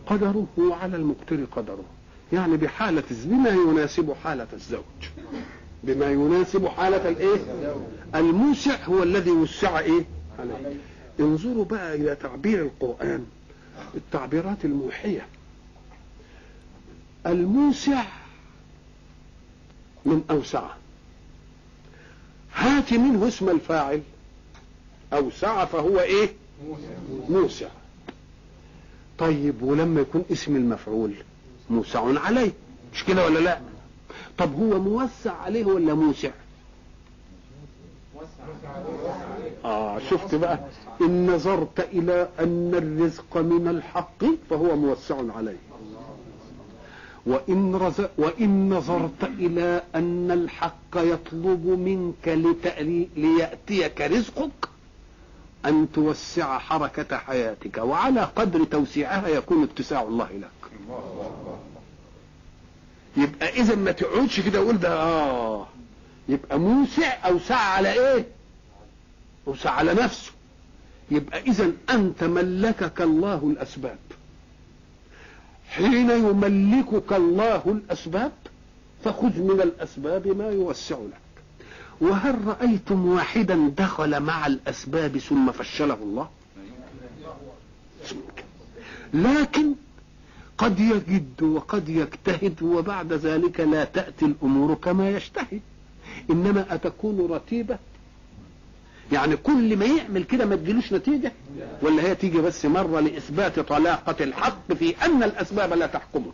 قدره 0.07 0.47
وعلى 0.57 0.95
المقتر 0.95 1.45
قدره. 1.55 1.83
يعني 2.33 2.57
بحالة 2.57 3.03
بما 3.11 3.49
يناسب 3.49 4.13
حالة 4.23 4.47
الزوج. 4.53 4.83
بما 5.83 6.11
يناسب 6.11 6.67
حالة 6.67 7.09
الإيه؟ 7.09 7.37
الموسع 8.15 8.83
هو 8.85 9.03
الذي 9.03 9.31
وسع 9.31 9.79
إيه؟ 9.79 10.05
عليه. 10.39 10.75
انظروا 11.19 11.65
بقى 11.65 11.95
إلى 11.95 12.15
تعبير 12.15 12.61
القرآن 12.61 13.25
التعبيرات 13.95 14.65
الموحية. 14.65 15.27
الموسع 17.25 18.03
من 20.05 20.23
أوسع. 20.31 20.69
هات 22.55 22.93
منه 22.93 23.27
اسم 23.27 23.49
الفاعل. 23.49 24.01
أوسع 25.13 25.65
فهو 25.65 25.99
إيه؟ 25.99 26.29
موسع. 27.29 27.67
طيب 29.19 29.61
ولما 29.61 30.01
يكون 30.01 30.23
اسم 30.31 30.55
المفعول 30.55 31.13
موسع 31.69 32.19
عليه 32.19 32.51
مش 32.93 33.03
كده 33.05 33.25
ولا 33.25 33.39
لا؟ 33.39 33.59
طب 34.37 34.53
هو 34.55 34.79
موسع 34.79 35.33
عليه 35.41 35.65
ولا 35.65 35.93
موسع؟ 35.93 36.29
آه 39.65 39.99
شفت 39.99 40.35
بقى. 40.35 40.59
إن 41.01 41.27
نظرت 41.31 41.79
إلى 41.79 42.29
أن 42.39 42.71
الرزق 42.75 43.37
من 43.37 43.67
الحق 43.67 44.25
فهو 44.49 44.75
موسع 44.75 45.15
عليه. 45.35 45.57
وإن. 47.25 47.75
وإن 48.17 48.69
نظرت 48.69 49.23
إلى 49.23 49.83
أن 49.95 50.31
الحق 50.31 50.95
يطلب 50.95 51.65
منك 51.67 52.27
لتألي... 52.27 53.07
ليأتيك 53.15 54.01
رزقك 54.01 54.69
أن 55.65 55.87
توسع 55.93 56.57
حركة 56.59 57.17
حياتك 57.17 57.77
وعلى 57.77 58.21
قدر 58.35 58.63
توسيعها 58.63 59.27
يكون 59.27 59.63
اتساع 59.63 60.01
الله 60.01 60.29
لك. 60.31 60.71
يبقى 63.17 63.49
إذا 63.49 63.75
ما 63.75 63.91
تقعدش 63.91 64.39
كده 64.39 64.61
وقول 64.61 64.77
ده 64.79 64.93
آه. 65.01 65.67
يبقى 66.29 66.59
موسع 66.59 67.27
أوسع 67.27 67.55
على 67.55 67.93
إيه؟ 67.93 68.25
أوسع 69.47 69.69
على 69.71 69.93
نفسه. 69.93 70.31
يبقى 71.11 71.39
إذا 71.41 71.71
أنت 71.89 72.23
ملكك 72.23 73.01
الله 73.01 73.35
الأسباب. 73.53 73.97
حين 75.69 76.09
يملكك 76.09 77.13
الله 77.13 77.61
الأسباب 77.65 78.31
فخذ 79.03 79.39
من 79.39 79.61
الأسباب 79.61 80.27
ما 80.27 80.49
يوسع 80.49 80.95
لك. 80.97 81.22
وهل 82.03 82.47
رأيتم 82.47 83.05
واحدا 83.05 83.71
دخل 83.77 84.19
مع 84.19 84.47
الأسباب 84.47 85.17
ثم 85.17 85.51
فشله 85.51 85.93
الله؟ 85.93 86.29
لكن 89.13 89.73
قد 90.57 90.79
يجد 90.79 91.43
وقد 91.43 91.89
يجتهد 91.89 92.63
وبعد 92.63 93.13
ذلك 93.13 93.59
لا 93.59 93.83
تأتي 93.83 94.25
الأمور 94.25 94.73
كما 94.73 95.09
يجتهد 95.09 95.61
إنما 96.29 96.65
أتكون 96.75 97.31
رتيبة. 97.31 97.77
يعني 99.11 99.35
كل 99.35 99.77
ما 99.77 99.85
يعمل 99.85 100.23
كده 100.23 100.45
ما 100.45 100.55
تجيلوش 100.55 100.93
نتيجة. 100.93 101.31
ولا 101.81 102.03
هي 102.03 102.15
تيجي 102.15 102.37
بس 102.37 102.65
مرة 102.65 102.99
لإثبات 102.99 103.59
طلاقة 103.59 104.23
الحق 104.23 104.73
في 104.73 105.05
أن 105.05 105.23
الأسباب 105.23 105.73
لا 105.73 105.87
تحكمه. 105.87 106.31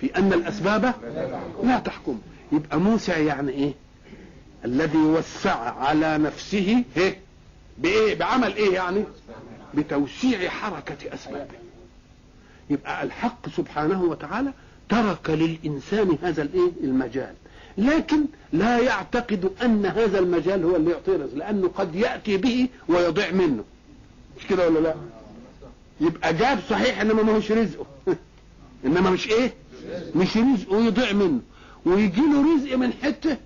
في 0.00 0.16
أن 0.16 0.32
الأسباب 0.32 0.94
لا 1.62 1.78
تحكم 1.78 2.18
يبقى 2.52 2.80
موسع 2.80 3.18
يعني 3.18 3.52
إيه؟ 3.52 3.74
الذي 4.64 4.98
وسع 4.98 5.56
على 5.78 6.18
نفسه 6.18 6.84
إيه؟ 6.96 7.18
بإيه؟ 7.78 8.14
بعمل 8.14 8.56
إيه 8.56 8.74
يعني؟ 8.74 9.04
بتوسيع 9.74 10.48
حركة 10.48 11.14
أسبابه 11.14 11.54
يبقى 12.70 13.02
الحق 13.02 13.48
سبحانه 13.48 14.02
وتعالى 14.02 14.52
ترك 14.88 15.30
للإنسان 15.30 16.18
هذا 16.22 16.42
الإيه؟ 16.42 16.70
المجال. 16.84 17.34
لكن 17.78 18.24
لا 18.52 18.78
يعتقد 18.78 19.50
أن 19.62 19.86
هذا 19.86 20.18
المجال 20.18 20.64
هو 20.64 20.76
اللي 20.76 20.90
يعطيه 20.90 21.12
رزق 21.12 21.34
لأنه 21.34 21.68
قد 21.68 21.94
يأتي 21.94 22.36
به 22.36 22.68
ويضيع 22.88 23.30
منه. 23.30 23.64
مش 24.38 24.46
كده 24.46 24.68
ولا 24.68 24.78
لا؟ 24.78 24.94
يبقى 26.00 26.34
جاب 26.34 26.58
صحيح 26.70 27.00
إنما 27.00 27.22
ما 27.22 27.32
هوش 27.32 27.52
رزقه. 27.52 27.86
إنما 28.86 29.10
مش 29.10 29.28
إيه؟ 29.28 29.52
مش 30.14 30.36
رزقه 30.36 30.80
يضيع 30.80 31.12
منه. 31.12 31.40
ويجي 31.86 32.20
له 32.20 32.54
رزق 32.54 32.76
من 32.76 32.92
حتة 32.92 33.36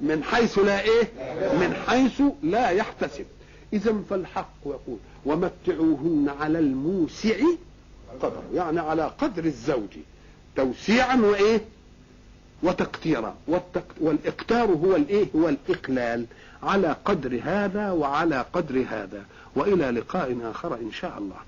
من 0.00 0.24
حيث 0.24 0.58
لا 0.58 0.80
إيه؟ 0.80 1.08
من 1.60 1.74
حيث 1.86 2.22
لا 2.42 2.70
يحتسب. 2.70 3.24
اذا 3.72 3.94
فالحق 4.10 4.54
يقول 4.66 4.98
ومتعوهن 5.26 6.30
على 6.40 6.58
الموسع 6.58 7.36
قدر 8.20 8.42
يعني 8.54 8.80
على 8.80 9.10
قدر 9.18 9.44
الزوج 9.44 9.90
توسيعا 10.56 11.16
وإيه؟ 11.16 11.60
وتقتيرا. 12.62 13.36
والإقتار 14.00 14.66
هو 14.70 14.96
الإيه؟ 14.96 15.26
هو 15.36 15.48
الإقلال. 15.48 16.26
على 16.62 16.96
قدر 17.04 17.40
هذا 17.44 17.90
وعلى 17.90 18.44
قدر 18.52 18.84
هذا. 18.90 19.24
وإلى 19.56 19.90
لقاء 19.90 20.36
آخر 20.44 20.74
إن 20.74 20.92
شاء 20.92 21.18
الله. 21.18 21.47